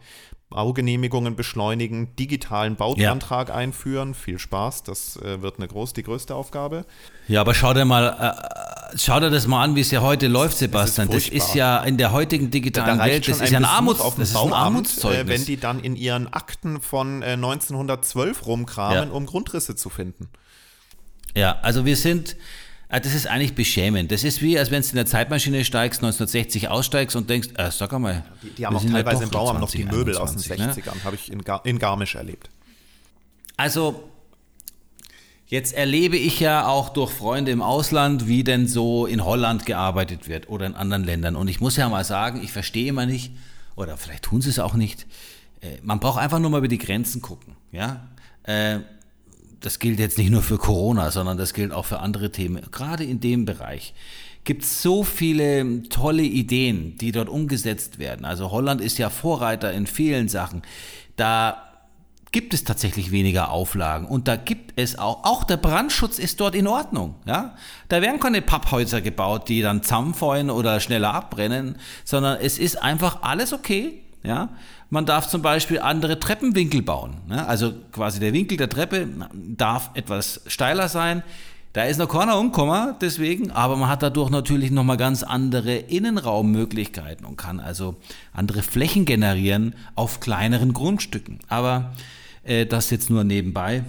[0.52, 3.56] Baugenehmigungen beschleunigen, digitalen Bauantrag ja.
[3.56, 4.14] einführen.
[4.14, 6.86] Viel Spaß, das äh, wird eine groß, die größte Aufgabe.
[7.28, 8.16] Ja, aber schau dir mal,
[8.94, 11.08] äh, schau dir das mal an, wie es ja heute läuft, Sebastian.
[11.08, 13.66] Das ist, das ist ja in der heutigen digitalen da Welt, das ist ja ein,
[13.66, 15.24] Armuts, auf das ist ein Armutszeugnis.
[15.24, 19.16] Äh, wenn die dann in ihren Akten von 1912 äh, rumkramen, ja.
[19.16, 20.30] um Grundrisse zu finden.
[21.34, 22.36] Ja, also wir sind,
[23.00, 24.12] das ist eigentlich beschämend.
[24.12, 27.72] Das ist wie, als wenn du in der Zeitmaschine steigst, 1960 aussteigst und denkst, äh,
[27.72, 28.26] sag mal.
[28.44, 31.04] Die, die haben auch teilweise im Bauamt noch die Möbel 21, aus den 60ern, ne?
[31.06, 32.50] habe ich in, Gar in Garmisch erlebt.
[33.56, 34.04] Also,
[35.48, 40.28] jetzt erlebe ich ja auch durch Freunde im Ausland, wie denn so in Holland gearbeitet
[40.28, 41.38] wird oder in anderen Ländern.
[41.38, 43.32] Und ich muss ja mal sagen, ich verstehe immer nicht,
[43.78, 45.08] oder vielleicht tun sie es auch nicht,
[45.62, 47.56] äh, man braucht einfach nur mal über die Grenzen gucken.
[47.72, 48.08] Ja?
[49.62, 52.62] Das gilt jetzt nicht nur für Corona, sondern das gilt auch für andere Themen.
[52.72, 53.94] Gerade in dem Bereich
[54.44, 58.26] gibt es so viele tolle Ideen, die dort umgesetzt werden.
[58.26, 60.64] Also Holland ist ja Vorreiter in vielen Sachen.
[61.16, 61.72] Da
[62.32, 66.56] gibt es tatsächlich weniger Auflagen und da gibt es auch, auch der Brandschutz ist dort
[66.56, 67.16] in Ordnung.
[67.26, 67.56] Ja?
[67.90, 73.22] Da werden keine Papphäuser gebaut, die dann zusammenfallen oder schneller abbrennen, sondern es ist einfach
[73.22, 74.02] alles okay.
[74.24, 74.50] Ja?
[74.92, 77.14] Man darf zum Beispiel andere Treppenwinkel bauen.
[77.28, 77.48] Ne?
[77.48, 81.24] Also quasi der Winkel der Treppe darf etwas steiler sein.
[81.72, 87.26] Da ist noch keiner umgekommen, deswegen, aber man hat dadurch natürlich nochmal ganz andere Innenraummöglichkeiten
[87.26, 87.96] und kann also
[88.34, 91.40] andere Flächen generieren auf kleineren Grundstücken.
[91.48, 91.94] Aber
[92.44, 93.86] äh, das jetzt nur nebenbei.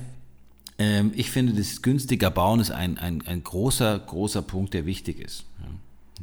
[0.79, 5.19] Ähm, ich finde, das günstiger Bauen ist ein, ein, ein großer, großer Punkt, der wichtig
[5.19, 5.47] ist.
[5.59, 5.67] Ja?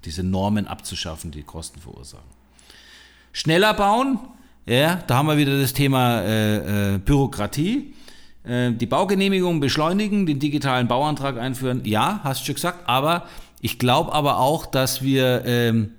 [0.05, 2.23] Diese Normen abzuschaffen, die Kosten verursachen.
[3.33, 4.19] Schneller bauen,
[4.69, 7.93] ja, da haben wir wieder das Thema äh, äh, Bürokratie.
[8.43, 11.81] Äh, die Baugenehmigung beschleunigen, den digitalen Bauantrag einführen.
[11.85, 12.87] Ja, hast du schon gesagt.
[12.87, 13.27] Aber
[13.61, 15.91] ich glaube aber auch, dass wir ähm,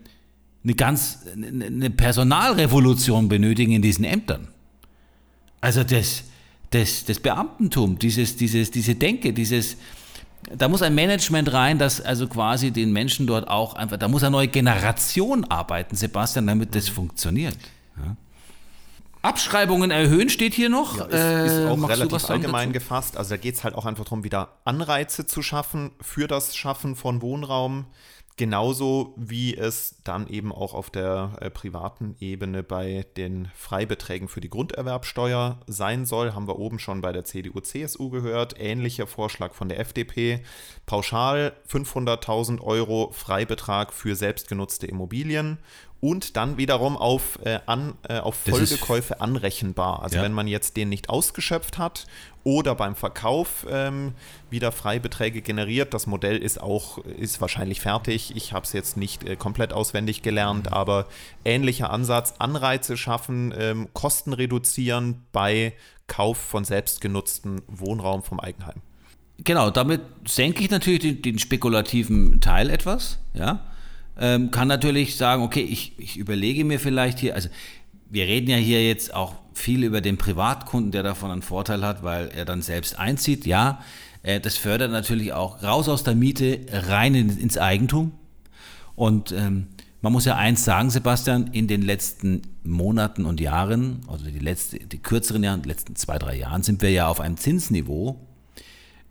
[0.62, 4.48] eine ganz eine Personalrevolution benötigen in diesen Ämtern.
[5.60, 6.24] Also das,
[6.70, 9.78] das, das Beamtentum, dieses, dieses, diese Denke, dieses,
[10.56, 14.22] da muss ein Management rein, das also quasi den Menschen dort auch einfach, da muss
[14.22, 17.56] eine neue Generation arbeiten, Sebastian, damit das funktioniert.
[17.96, 18.16] Ja.
[19.22, 20.98] Abschreibungen erhöhen steht hier noch.
[20.98, 23.16] Ja, ist, ist auch äh, relativ allgemein gefasst.
[23.16, 26.96] Also da geht es halt auch einfach darum, wieder Anreize zu schaffen für das Schaffen
[26.96, 27.86] von Wohnraum.
[28.40, 34.40] Genauso wie es dann eben auch auf der äh, privaten Ebene bei den Freibeträgen für
[34.40, 38.54] die Grunderwerbsteuer sein soll, haben wir oben schon bei der CDU-CSU gehört.
[38.58, 40.42] Ähnlicher Vorschlag von der FDP.
[40.86, 45.58] Pauschal 500.000 Euro Freibetrag für selbstgenutzte Immobilien
[46.00, 50.02] und dann wiederum auf, äh, an, äh, auf Folgekäufe anrechenbar.
[50.02, 50.22] Also ja.
[50.22, 52.06] wenn man jetzt den nicht ausgeschöpft hat
[52.42, 54.12] oder beim Verkauf ähm,
[54.48, 55.92] wieder Freibeträge generiert.
[55.92, 58.34] Das Modell ist auch, ist wahrscheinlich fertig.
[58.34, 60.72] Ich habe es jetzt nicht äh, komplett auswendig gelernt, mhm.
[60.72, 61.06] aber
[61.44, 65.74] ähnlicher Ansatz, Anreize schaffen, ähm, Kosten reduzieren bei
[66.06, 68.80] Kauf von selbstgenutzten Wohnraum vom Eigenheim.
[69.44, 73.60] Genau, damit senke ich natürlich den, den spekulativen Teil etwas, ja
[74.20, 77.48] ähm, kann natürlich sagen, okay, ich, ich überlege mir vielleicht hier, also
[78.10, 82.02] wir reden ja hier jetzt auch viel über den Privatkunden, der davon einen Vorteil hat,
[82.02, 83.46] weil er dann selbst einzieht.
[83.46, 83.80] Ja,
[84.22, 88.12] äh, das fördert natürlich auch raus aus der Miete, rein in, ins Eigentum.
[88.94, 89.68] Und ähm,
[90.02, 94.78] man muss ja eins sagen, Sebastian, in den letzten Monaten und Jahren, also die, letzte,
[94.78, 98.18] die kürzeren Jahre, die letzten zwei, drei Jahren, sind wir ja auf einem Zinsniveau,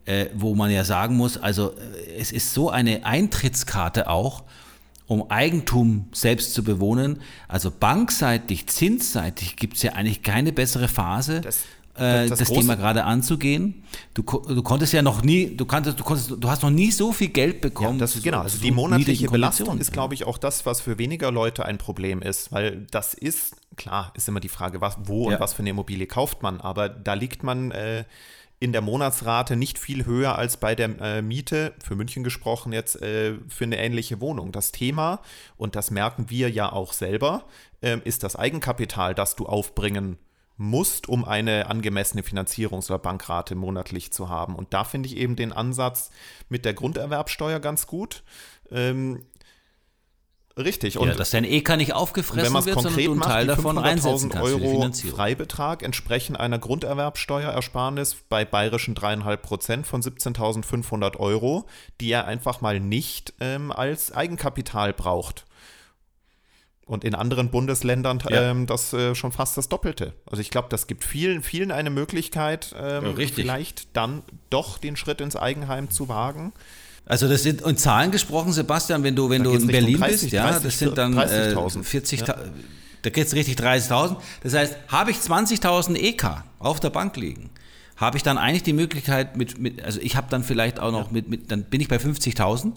[0.06, 4.44] äh, wo man ja sagen muss, also äh, es ist so eine Eintrittskarte auch,
[5.10, 7.20] um Eigentum selbst zu bewohnen.
[7.48, 11.42] Also bankseitig, zinsseitig gibt es ja eigentlich keine bessere Phase.
[11.42, 11.64] Das
[11.96, 13.84] äh, das, das Thema gerade anzugehen.
[14.14, 17.12] Du, du konntest ja noch nie, du konntest, du konntest, du hast noch nie so
[17.12, 17.98] viel Geld bekommen.
[17.98, 21.00] Ja, das, genau, also so die monatliche Belastung ist, glaube ich, auch das, was für
[21.00, 25.30] weniger Leute ein Problem ist, weil das ist, klar, ist immer die Frage, was, wo
[25.30, 25.36] ja.
[25.36, 28.06] und was für eine Immobilie kauft man, aber da liegt man äh,
[28.60, 33.02] in der Monatsrate nicht viel höher als bei der äh, Miete, für München gesprochen jetzt,
[33.02, 34.52] äh, für eine ähnliche Wohnung.
[34.52, 35.22] Das Thema,
[35.58, 37.46] und das merken wir ja auch selber,
[37.82, 40.18] äh, ist das Eigenkapital, das du aufbringen
[40.58, 44.56] musst, um eine angemessene Finanzierungs- oder Bankrate monatlich zu haben.
[44.56, 46.12] Und da finde ich eben den Ansatz
[46.50, 48.24] mit der Grunderwerbsteuer ganz gut.
[48.70, 49.24] Ähm,
[50.60, 50.98] Richtig.
[50.98, 54.30] Und ja, dass dein EK nicht aufgefressen wenn wird, sondern du einen Teil davon einsetzen
[54.30, 61.66] kannst Euro Freibetrag entsprechen einer Grunderwerbsteuerersparnis bei bayerischen dreieinhalb Prozent von 17.500 Euro,
[62.02, 65.46] die er einfach mal nicht ähm, als Eigenkapital braucht.
[66.86, 68.50] Und in anderen Bundesländern ja.
[68.50, 70.14] ähm, das äh, schon fast das Doppelte.
[70.26, 74.96] Also ich glaube, das gibt vielen, vielen eine Möglichkeit, ähm, ja, vielleicht dann doch den
[74.96, 76.52] Schritt ins Eigenheim zu wagen.
[77.10, 80.22] Also das sind in Zahlen gesprochen, Sebastian, wenn du wenn da du in Berlin 30,
[80.22, 81.80] bist, ja, 30, das sind dann 30.000.
[81.80, 82.36] Äh, 40 ja.
[83.02, 84.18] da geht es richtig 30.000.
[84.44, 87.50] Das heißt, habe ich 20.000 EK auf der Bank liegen,
[87.98, 91.08] habe ich dann eigentlich die Möglichkeit mit, mit also ich habe dann vielleicht auch noch
[91.08, 91.14] ja.
[91.14, 92.74] mit, mit dann bin ich bei 50.000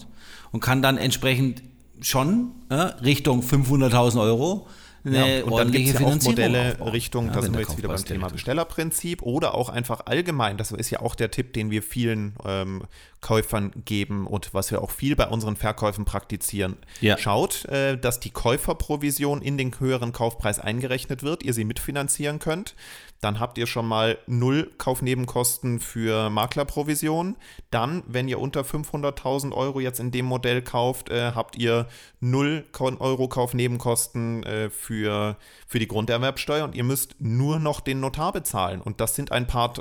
[0.51, 1.61] und kann dann entsprechend
[2.01, 4.67] schon äh, Richtung 500.000 Euro
[5.05, 7.77] eine ja, und dann gibt es ja auch Modelle Richtung, ja, da sind wir jetzt
[7.77, 11.71] wieder beim Thema Bestellerprinzip oder auch einfach allgemein, das ist ja auch der Tipp, den
[11.71, 12.83] wir vielen ähm,
[13.21, 16.77] Käufern geben und was wir auch viel bei unseren Verkäufen praktizieren.
[17.01, 17.17] Ja.
[17.17, 22.75] Schaut, äh, dass die Käuferprovision in den höheren Kaufpreis eingerechnet wird, ihr sie mitfinanzieren könnt
[23.23, 27.35] dann habt ihr schon mal null Kaufnebenkosten für Maklerprovision.
[27.71, 31.87] Dann, wenn ihr unter 500.000 Euro jetzt in dem Modell kauft, äh, habt ihr
[32.19, 38.33] null Euro Kaufnebenkosten äh, für, für die Grunderwerbsteuer und ihr müsst nur noch den Notar
[38.33, 38.81] bezahlen.
[38.81, 39.73] Und das sind ein paar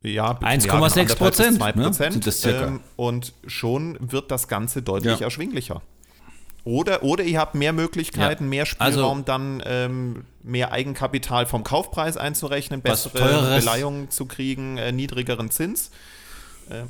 [0.00, 1.58] ja, 1,6 Prozent.
[1.58, 2.26] 2 Prozent.
[2.26, 2.42] Ne?
[2.50, 5.26] Ähm, und schon wird das Ganze deutlich ja.
[5.26, 5.82] erschwinglicher.
[6.64, 8.50] Oder, oder ihr habt mehr Möglichkeiten, ja.
[8.50, 14.78] mehr also Spielraum, also, dann ähm, mehr Eigenkapital vom Kaufpreis einzurechnen, bessere Beleihungen zu kriegen,
[14.78, 15.90] äh, niedrigeren Zins.
[16.70, 16.84] Äh,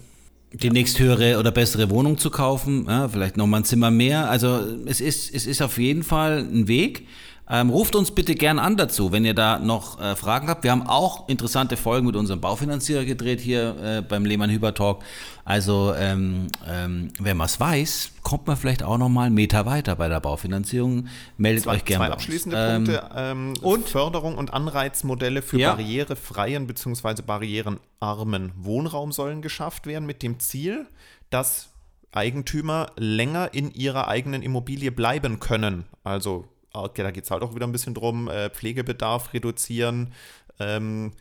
[0.53, 0.72] die ja.
[0.72, 4.31] nächsthöhere oder bessere Wohnung zu kaufen, ja, vielleicht nochmal ein Zimmer mehr.
[4.31, 7.09] Also es ist, es ist auf jeden Fall ein Weg.
[7.49, 10.64] Ähm, ruft uns bitte gern an dazu, wenn ihr da noch äh, Fragen habt.
[10.64, 15.03] Wir haben auch interessante Folgen mit unserem Baufinanzierer gedreht hier äh, beim Lehmann-Hüber-Talk.
[15.45, 19.66] Also, ähm, ähm, wenn man es weiß, kommt man vielleicht auch noch mal einen Meter
[19.66, 21.09] weiter bei der Baufinanzierung.
[21.36, 22.07] Meldet zwei, euch gerne.
[22.07, 23.11] Zwei abschließende ähm, Punkte.
[23.14, 25.74] Ähm, und Förderung und Anreizmodelle für ja.
[25.74, 27.20] barrierefreien bzw.
[27.20, 30.86] barrierenarmen Wohnraum sollen geschafft werden mit dem Ziel,
[31.28, 31.68] dass
[32.11, 35.84] Eigentümer länger in ihrer eigenen Immobilie bleiben können.
[36.05, 36.49] Also
[36.83, 40.12] okay, da geht es halt auch wieder ein bisschen drum, äh, Pflegebedarf reduzieren
[40.59, 41.12] ähm,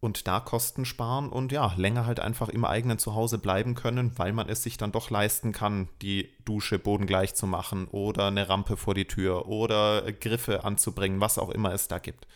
[0.00, 4.32] und da Kosten sparen und ja, länger halt einfach im eigenen Zuhause bleiben können, weil
[4.32, 8.76] man es sich dann doch leisten kann, die Dusche bodengleich zu machen oder eine Rampe
[8.76, 12.26] vor die Tür oder Griffe anzubringen, was auch immer es da gibt.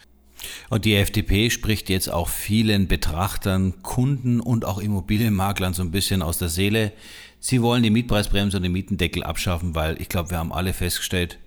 [0.70, 6.22] Und die FDP spricht jetzt auch vielen Betrachtern, Kunden und auch Immobilienmaklern so ein bisschen
[6.22, 6.92] aus der Seele.
[7.40, 11.38] Sie wollen die Mietpreisbremse und den Mietendeckel abschaffen, weil ich glaube, wir haben alle festgestellt,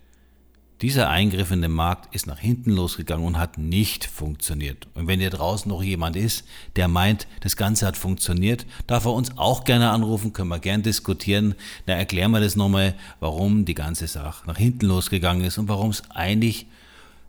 [0.81, 4.87] dieser Eingriff in den Markt ist nach hinten losgegangen und hat nicht funktioniert.
[4.95, 9.13] Und wenn hier draußen noch jemand ist, der meint, das Ganze hat funktioniert, darf er
[9.13, 11.55] uns auch gerne anrufen, können wir gerne diskutieren.
[11.85, 15.91] Da erklären wir das nochmal, warum die ganze Sache nach hinten losgegangen ist und warum
[15.91, 16.65] es eigentlich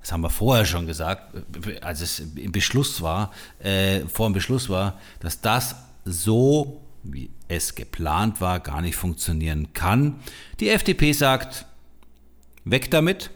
[0.00, 1.32] das haben wir vorher schon gesagt,
[1.80, 3.30] als es im Beschluss war,
[3.60, 9.72] äh, vor dem Beschluss war, dass das so, wie es geplant war, gar nicht funktionieren
[9.74, 10.18] kann.
[10.58, 11.66] Die FDP sagt,
[12.64, 13.30] weg damit,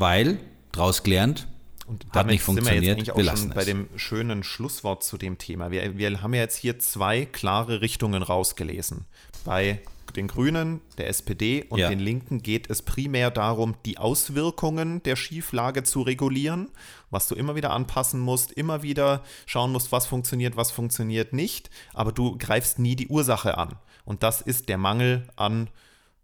[0.00, 0.38] weil,
[0.72, 1.46] draus gelernt,
[1.86, 2.74] und hat nicht funktioniert.
[2.74, 5.72] Sind wir jetzt eigentlich auch schon bei dem schönen Schlusswort zu dem Thema.
[5.72, 9.06] Wir, wir haben ja jetzt hier zwei klare Richtungen rausgelesen.
[9.44, 9.80] Bei
[10.16, 11.88] den Grünen, der SPD und ja.
[11.88, 16.68] den Linken geht es primär darum, die Auswirkungen der Schieflage zu regulieren,
[17.10, 21.70] was du immer wieder anpassen musst, immer wieder schauen musst, was funktioniert, was funktioniert nicht,
[21.92, 23.76] aber du greifst nie die Ursache an.
[24.04, 25.68] Und das ist der Mangel an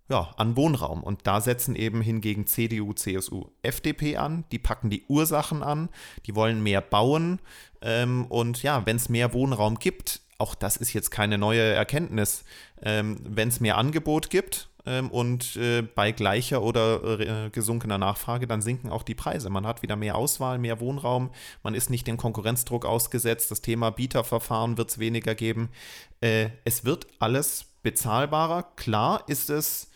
[0.09, 1.03] ja, an Wohnraum.
[1.03, 4.45] Und da setzen eben hingegen CDU, CSU, FDP an.
[4.53, 5.89] Die packen die Ursachen an,
[6.27, 7.41] die wollen mehr bauen.
[7.83, 12.45] Ähm, und ja, wenn es mehr Wohnraum gibt, auch das ist jetzt keine neue Erkenntnis,
[12.83, 18.47] ähm, wenn es mehr Angebot gibt ähm, und äh, bei gleicher oder äh, gesunkener Nachfrage,
[18.47, 19.51] dann sinken auch die Preise.
[19.51, 21.31] Man hat wieder mehr Auswahl, mehr Wohnraum,
[21.63, 23.51] man ist nicht dem Konkurrenzdruck ausgesetzt.
[23.51, 25.71] Das Thema Bieterverfahren wird es weniger geben.
[26.21, 28.63] Äh, es wird alles bezahlbarer.
[28.77, 29.91] Klar ist es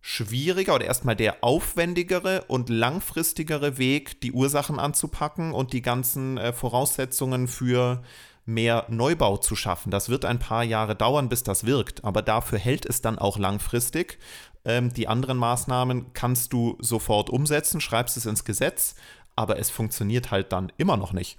[0.00, 6.52] schwieriger oder erstmal der aufwendigere und langfristigere Weg, die Ursachen anzupacken und die ganzen äh,
[6.52, 8.02] Voraussetzungen für
[8.46, 9.90] mehr Neubau zu schaffen.
[9.90, 13.38] Das wird ein paar Jahre dauern, bis das wirkt, aber dafür hält es dann auch
[13.38, 14.18] langfristig.
[14.64, 18.94] Ähm, die anderen Maßnahmen kannst du sofort umsetzen, schreibst es ins Gesetz,
[19.36, 21.38] aber es funktioniert halt dann immer noch nicht.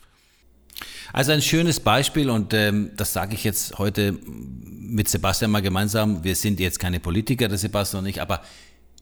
[1.13, 6.24] Also ein schönes Beispiel und ähm, das sage ich jetzt heute mit Sebastian mal gemeinsam.
[6.24, 8.41] Wir sind jetzt keine Politiker, der Sebastian und ich, aber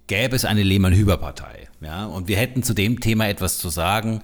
[0.07, 4.22] gäbe es eine Lehmann-Hüber-Partei, ja, und wir hätten zu dem Thema etwas zu sagen,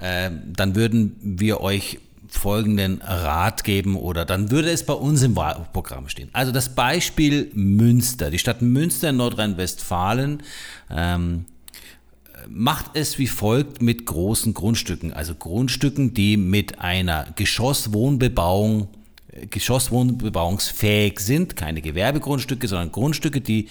[0.00, 5.36] äh, dann würden wir euch folgenden Rat geben oder dann würde es bei uns im
[5.36, 6.30] Wahlprogramm stehen.
[6.32, 8.30] Also das Beispiel Münster.
[8.30, 10.42] Die Stadt Münster in Nordrhein-Westfalen
[10.90, 11.44] ähm,
[12.48, 15.12] macht es wie folgt mit großen Grundstücken.
[15.12, 18.88] Also Grundstücken, die mit einer Geschosswohnbebauung
[19.50, 23.68] geschosswohnbebauungsfähig sind, keine Gewerbegrundstücke, sondern Grundstücke, die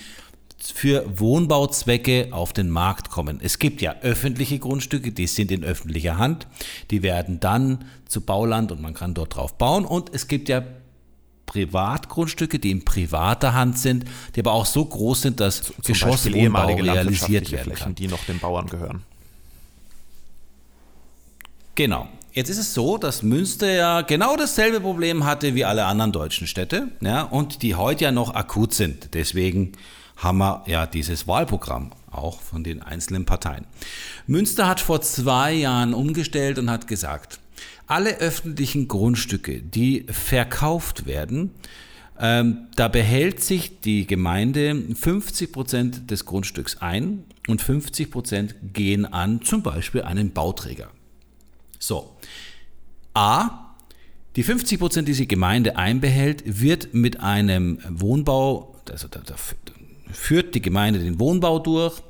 [0.57, 3.39] für Wohnbauzwecke auf den Markt kommen.
[3.41, 6.47] Es gibt ja öffentliche Grundstücke, die sind in öffentlicher Hand,
[6.91, 10.63] die werden dann zu Bauland und man kann dort drauf bauen und es gibt ja
[11.51, 16.75] Privatgrundstücke, die in privater Hand sind, die aber auch so groß sind, dass Zum Geschosswohnbau
[16.75, 17.95] realisiert werden Flächen, kann.
[17.95, 19.03] die noch den Bauern gehören.
[21.75, 22.07] Genau.
[22.31, 26.47] Jetzt ist es so, dass Münster ja genau dasselbe Problem hatte wie alle anderen deutschen
[26.47, 29.13] Städte ja, und die heute ja noch akut sind.
[29.13, 29.73] Deswegen
[30.15, 33.65] haben wir ja dieses Wahlprogramm auch von den einzelnen Parteien.
[34.25, 37.40] Münster hat vor zwei Jahren umgestellt und hat gesagt,
[37.91, 41.51] alle öffentlichen Grundstücke, die verkauft werden,
[42.17, 49.05] ähm, da behält sich die Gemeinde 50 Prozent des Grundstücks ein und 50 Prozent gehen
[49.05, 50.89] an zum Beispiel einen Bauträger.
[51.79, 52.15] So,
[53.13, 53.73] A,
[54.37, 59.35] die 50 Prozent, die die Gemeinde einbehält, wird mit einem Wohnbau, also da, da
[60.13, 62.01] führt die Gemeinde den Wohnbau durch,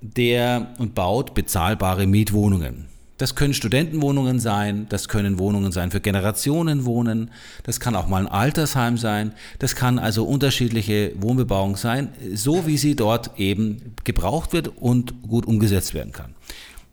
[0.00, 2.89] der und baut bezahlbare Mietwohnungen.
[3.20, 7.30] Das können Studentenwohnungen sein, das können Wohnungen sein für Generationenwohnen,
[7.64, 12.78] das kann auch mal ein Altersheim sein, das kann also unterschiedliche Wohnbebauung sein, so wie
[12.78, 16.34] sie dort eben gebraucht wird und gut umgesetzt werden kann.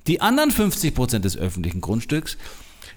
[0.08, 2.38] Die anderen 50 Prozent des öffentlichen Grundstücks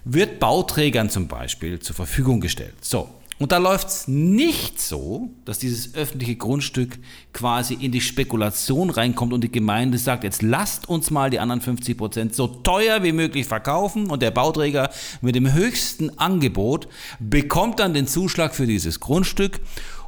[0.05, 2.75] wird Bauträgern zum Beispiel zur Verfügung gestellt.
[2.81, 3.11] So.
[3.41, 6.99] Und da läuft es nicht so, dass dieses öffentliche Grundstück
[7.33, 11.63] quasi in die Spekulation reinkommt und die Gemeinde sagt, jetzt lasst uns mal die anderen
[11.63, 14.91] 50 Prozent so teuer wie möglich verkaufen und der Bauträger
[15.23, 16.87] mit dem höchsten Angebot
[17.19, 19.61] bekommt dann den Zuschlag für dieses Grundstück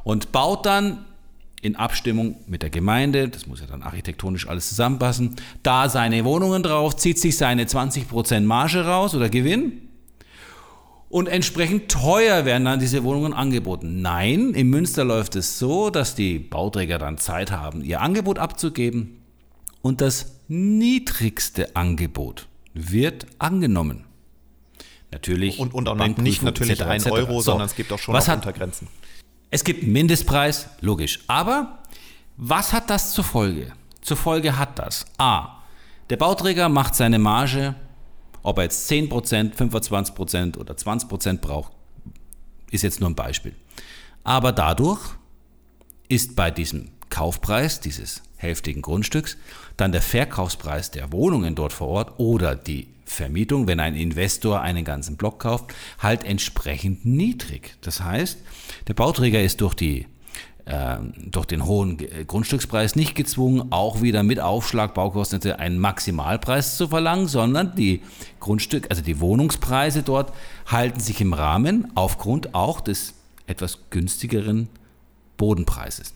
[0.03, 1.03] und baut dann
[1.63, 6.61] in Abstimmung mit der Gemeinde, das muss ja dann architektonisch alles zusammenpassen, da seine Wohnungen
[6.61, 9.82] drauf, zieht sich seine 20% Marge raus oder Gewinn
[11.13, 14.01] und entsprechend teuer werden dann diese Wohnungen angeboten.
[14.01, 19.21] Nein, in Münster läuft es so, dass die Bauträger dann Zeit haben, ihr Angebot abzugeben
[19.83, 24.05] und das niedrigste Angebot wird angenommen.
[25.11, 25.59] Natürlich.
[25.59, 28.29] Und, und auch nicht natürlich ein Euro, so, sondern es gibt auch schon was auch
[28.29, 28.87] hat, Untergrenzen.
[29.51, 31.19] Es gibt Mindestpreis, logisch.
[31.27, 31.77] Aber
[32.37, 33.71] was hat das zur Folge?
[34.01, 35.59] Zur Folge hat das A.
[36.09, 37.75] Der Bauträger macht seine Marge,
[38.43, 41.71] ob er jetzt 10%, 25% oder 20% braucht,
[42.71, 43.55] ist jetzt nur ein Beispiel.
[44.23, 45.01] Aber dadurch
[46.09, 49.37] ist bei diesem Kaufpreis dieses hälftigen Grundstücks
[49.77, 54.85] dann der Verkaufspreis der Wohnungen dort vor Ort oder die Vermietung, wenn ein Investor einen
[54.85, 57.77] ganzen Block kauft, halt entsprechend niedrig.
[57.81, 58.39] Das heißt,
[58.87, 60.07] der Bauträger ist durch die
[60.65, 67.27] durch den hohen Grundstückspreis nicht gezwungen, auch wieder mit Aufschlag Baukosten einen Maximalpreis zu verlangen,
[67.27, 68.01] sondern die
[68.39, 70.31] Grundstück, also die Wohnungspreise dort
[70.65, 73.13] halten sich im Rahmen aufgrund auch des
[73.45, 74.69] etwas günstigeren
[75.35, 76.13] Bodenpreises.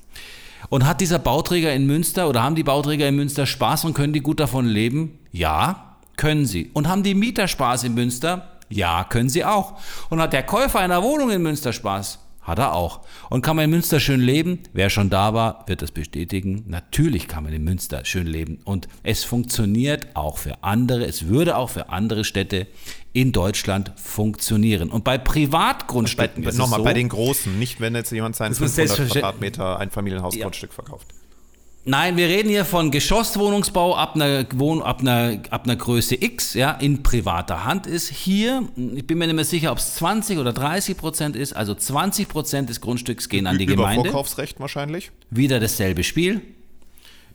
[0.69, 4.13] Und hat dieser Bauträger in Münster oder haben die Bauträger in Münster Spaß und können
[4.13, 5.19] die gut davon leben?
[5.31, 6.71] Ja, können sie.
[6.73, 8.47] Und haben die Mieter Spaß in Münster?
[8.69, 9.73] Ja, können sie auch.
[10.09, 12.19] Und hat der Käufer einer Wohnung in Münster Spaß?
[12.47, 13.01] Hat er auch.
[13.29, 14.59] Und kann man in Münster schön leben?
[14.71, 16.63] Wer schon da war, wird das bestätigen.
[16.67, 18.59] Natürlich kann man in Münster schön leben.
[18.63, 21.05] Und es funktioniert auch für andere.
[21.05, 22.67] Es würde auch für andere Städte
[23.11, 24.89] in Deutschland funktionieren.
[24.89, 28.61] Und bei Privatgrundstücken ist Nochmal so, bei den Großen, nicht wenn jetzt jemand sein Das
[28.61, 31.13] ist 500 selbstverständlich- Quadratmeter Einfamilienhausgrundstück verkauft.
[31.89, 36.53] Nein, wir reden hier von Geschosswohnungsbau ab einer, Wohn ab einer, ab einer Größe X,
[36.53, 38.09] ja, in privater Hand ist.
[38.09, 41.73] Hier, ich bin mir nicht mehr sicher, ob es 20 oder 30 Prozent ist, also
[41.73, 44.09] 20 Prozent des Grundstücks gehen an die Über Gemeinde.
[44.09, 45.11] Vorkaufsrecht wahrscheinlich.
[45.29, 46.41] Wieder dasselbe Spiel.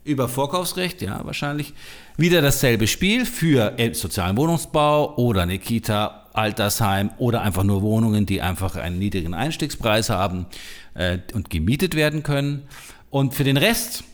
[0.04, 1.72] Über Vorkaufsrecht, ja, wahrscheinlich.
[2.18, 8.26] Wieder dasselbe Spiel für äh, sozialen Wohnungsbau oder eine Kita, Altersheim oder einfach nur Wohnungen,
[8.26, 10.44] die einfach einen niedrigen Einstiegspreis haben
[10.92, 12.64] äh, und gemietet werden können.
[13.08, 14.04] Und für den Rest,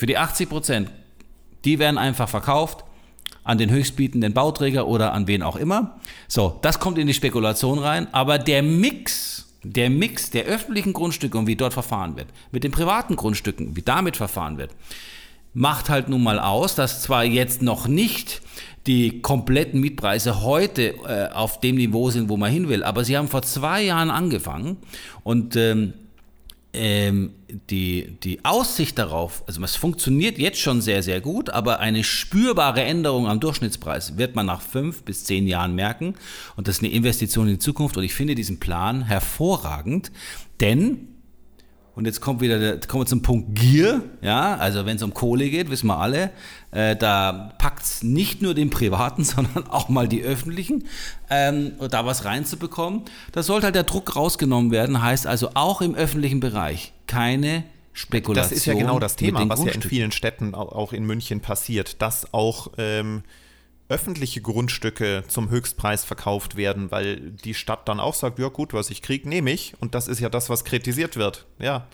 [0.00, 0.90] für die 80 Prozent,
[1.66, 2.86] die werden einfach verkauft
[3.44, 6.00] an den höchstbietenden Bauträger oder an wen auch immer.
[6.26, 11.36] So, das kommt in die Spekulation rein, aber der Mix, der Mix der öffentlichen Grundstücke
[11.36, 14.70] und wie dort verfahren wird, mit den privaten Grundstücken, wie damit verfahren wird,
[15.52, 18.40] macht halt nun mal aus, dass zwar jetzt noch nicht
[18.86, 23.18] die kompletten Mietpreise heute äh, auf dem Niveau sind, wo man hin will, aber sie
[23.18, 24.78] haben vor zwei Jahren angefangen
[25.24, 25.92] und ähm,
[26.72, 27.32] ähm,
[27.68, 32.82] die, die Aussicht darauf, also es funktioniert jetzt schon sehr, sehr gut, aber eine spürbare
[32.82, 36.14] Änderung am Durchschnittspreis wird man nach fünf bis zehn Jahren merken.
[36.56, 37.96] Und das ist eine Investition in die Zukunft.
[37.96, 40.12] Und ich finde diesen Plan hervorragend,
[40.60, 41.08] denn
[42.00, 44.00] und jetzt kommt wieder der, kommen wir zum Punkt Gier.
[44.22, 46.30] Ja, also wenn es um Kohle geht, wissen wir alle,
[46.70, 50.84] äh, da packt es nicht nur den Privaten, sondern auch mal die Öffentlichen,
[51.28, 53.02] ähm, da was reinzubekommen.
[53.32, 55.02] Da sollte halt der Druck rausgenommen werden.
[55.02, 58.50] Heißt also auch im öffentlichen Bereich keine Spekulation.
[58.50, 62.00] Das ist ja genau das Thema, was ja in vielen Städten, auch in München passiert,
[62.00, 63.24] dass auch ähm,
[63.90, 68.88] öffentliche Grundstücke zum Höchstpreis verkauft werden, weil die Stadt dann auch sagt, ja gut, was
[68.90, 69.74] ich kriege, nehme ich.
[69.80, 71.46] Und das ist ja das, was kritisiert wird.
[71.58, 71.86] Ja.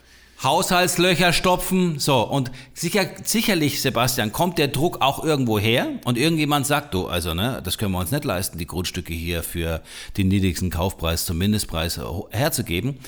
[0.42, 6.66] Haushaltslöcher stopfen, so und sicher, sicherlich, Sebastian, kommt der Druck auch irgendwo her und irgendjemand
[6.66, 9.80] sagt, du, also ne, das können wir uns nicht leisten, die Grundstücke hier für
[10.18, 11.98] den niedrigsten Kaufpreis zum Mindestpreis
[12.30, 12.98] herzugeben.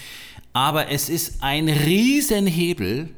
[0.55, 3.11] Aber es ist ein Riesenhebel,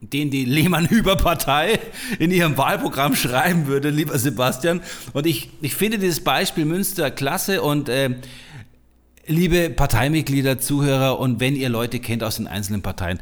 [0.00, 1.78] den die Lehmann-Hüber-Partei
[2.18, 4.80] in ihrem Wahlprogramm schreiben würde, lieber Sebastian.
[5.12, 8.10] Und ich, ich finde dieses Beispiel Münster klasse und äh,
[9.26, 13.20] liebe Parteimitglieder, Zuhörer und wenn ihr Leute kennt aus den einzelnen Parteien,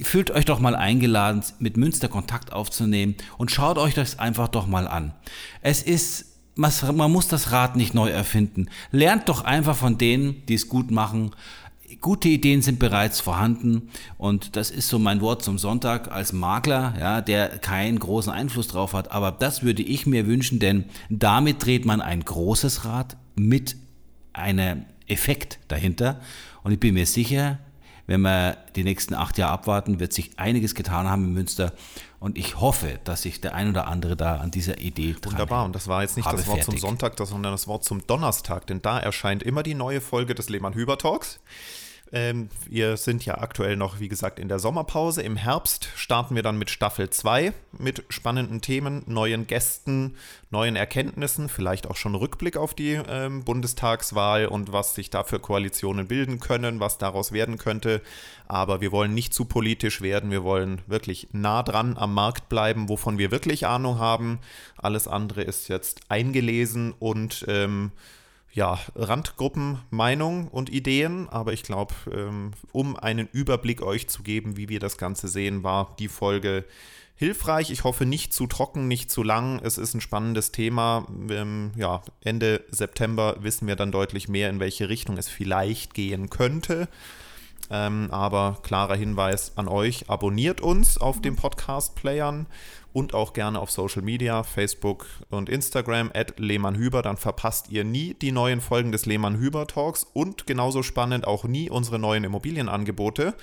[0.00, 4.66] fühlt euch doch mal eingeladen, mit Münster Kontakt aufzunehmen und schaut euch das einfach doch
[4.66, 5.14] mal an.
[5.60, 8.68] Es ist man muss das Rad nicht neu erfinden.
[8.90, 11.30] Lernt doch einfach von denen, die es gut machen
[12.02, 13.88] gute Ideen sind bereits vorhanden
[14.18, 18.68] und das ist so mein Wort zum Sonntag als Makler, ja, der keinen großen Einfluss
[18.68, 19.12] drauf hat.
[19.12, 23.76] Aber das würde ich mir wünschen, denn damit dreht man ein großes Rad mit
[24.32, 26.20] einem Effekt dahinter.
[26.64, 27.58] Und ich bin mir sicher,
[28.06, 31.72] wenn wir die nächsten acht Jahre abwarten, wird sich einiges getan haben in Münster.
[32.18, 35.64] Und ich hoffe, dass sich der ein oder andere da an dieser Idee dran Wunderbar.
[35.64, 36.64] Und das war jetzt nicht das Wort fertig.
[36.64, 38.66] zum Sonntag, sondern das Wort zum Donnerstag.
[38.66, 41.40] Denn da erscheint immer die neue Folge des Lehmann-Hüber-Talks.
[42.14, 45.22] Ähm, wir sind ja aktuell noch, wie gesagt, in der Sommerpause.
[45.22, 50.16] Im Herbst starten wir dann mit Staffel 2 mit spannenden Themen, neuen Gästen,
[50.50, 55.40] neuen Erkenntnissen, vielleicht auch schon Rückblick auf die ähm, Bundestagswahl und was sich da für
[55.40, 58.02] Koalitionen bilden können, was daraus werden könnte.
[58.46, 60.30] Aber wir wollen nicht zu politisch werden.
[60.30, 64.38] Wir wollen wirklich nah dran am Markt bleiben, wovon wir wirklich Ahnung haben.
[64.76, 67.90] Alles andere ist jetzt eingelesen und ähm,
[68.52, 74.68] ja, Randgruppenmeinung und Ideen, aber ich glaube, ähm, um einen Überblick euch zu geben, wie
[74.68, 76.64] wir das Ganze sehen, war die Folge
[77.14, 77.70] hilfreich.
[77.70, 79.60] Ich hoffe nicht zu trocken, nicht zu lang.
[79.62, 81.06] Es ist ein spannendes Thema.
[81.30, 86.30] Ähm, ja, Ende September wissen wir dann deutlich mehr, in welche Richtung es vielleicht gehen
[86.30, 86.88] könnte.
[87.70, 92.46] Ähm, aber klarer Hinweis an euch, abonniert uns auf den Podcast-Playern
[92.92, 97.02] und auch gerne auf Social Media, Facebook und Instagram, at Lehmann Hüber.
[97.02, 101.44] Dann verpasst ihr nie die neuen Folgen des Lehmann Hüber Talks und genauso spannend auch
[101.44, 103.34] nie unsere neuen Immobilienangebote,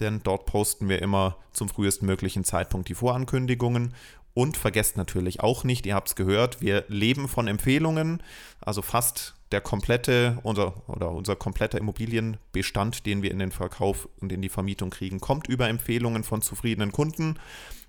[0.00, 3.94] denn dort posten wir immer zum frühestmöglichen Zeitpunkt die Vorankündigungen.
[4.38, 8.22] Und vergesst natürlich auch nicht, ihr habt es gehört, wir leben von Empfehlungen,
[8.60, 14.30] also fast der komplette unser, oder unser kompletter Immobilienbestand, den wir in den Verkauf und
[14.30, 17.40] in die Vermietung kriegen, kommt über Empfehlungen von zufriedenen Kunden.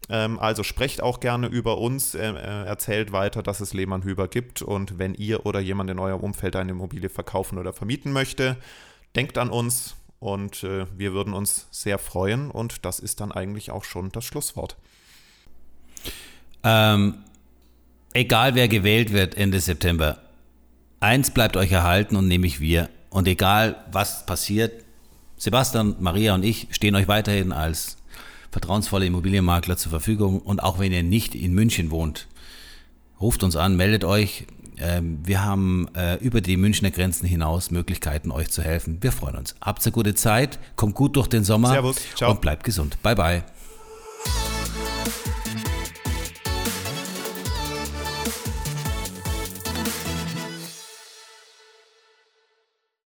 [0.10, 4.28] Ähm, also sprecht auch gerne über uns, äh, äh, erzählt weiter, dass es Lehmann Hüber
[4.28, 8.58] gibt und wenn ihr oder jemand in eurem Umfeld eine Immobilie verkaufen oder vermieten möchte,
[9.16, 13.70] denkt an uns und äh, wir würden uns sehr freuen und das ist dann eigentlich
[13.70, 14.78] auch schon das Schlusswort.
[16.64, 17.16] Ähm,
[18.14, 20.18] egal wer gewählt wird Ende September,
[21.00, 22.90] eins bleibt euch erhalten und nämlich wir.
[23.10, 24.84] Und egal was passiert,
[25.38, 27.98] Sebastian, Maria und ich stehen euch weiterhin als
[28.52, 30.40] vertrauensvolle Immobilienmakler zur Verfügung.
[30.42, 32.28] Und auch wenn ihr nicht in München wohnt,
[33.20, 34.46] ruft uns an, meldet euch.
[34.78, 38.98] Ähm, wir haben äh, über die Münchner Grenzen hinaus Möglichkeiten, euch zu helfen.
[39.02, 39.56] Wir freuen uns.
[39.62, 42.32] Habt eine gute Zeit, kommt gut durch den Sommer Servus, ciao.
[42.32, 43.02] und bleibt gesund.
[43.02, 43.44] Bye bye.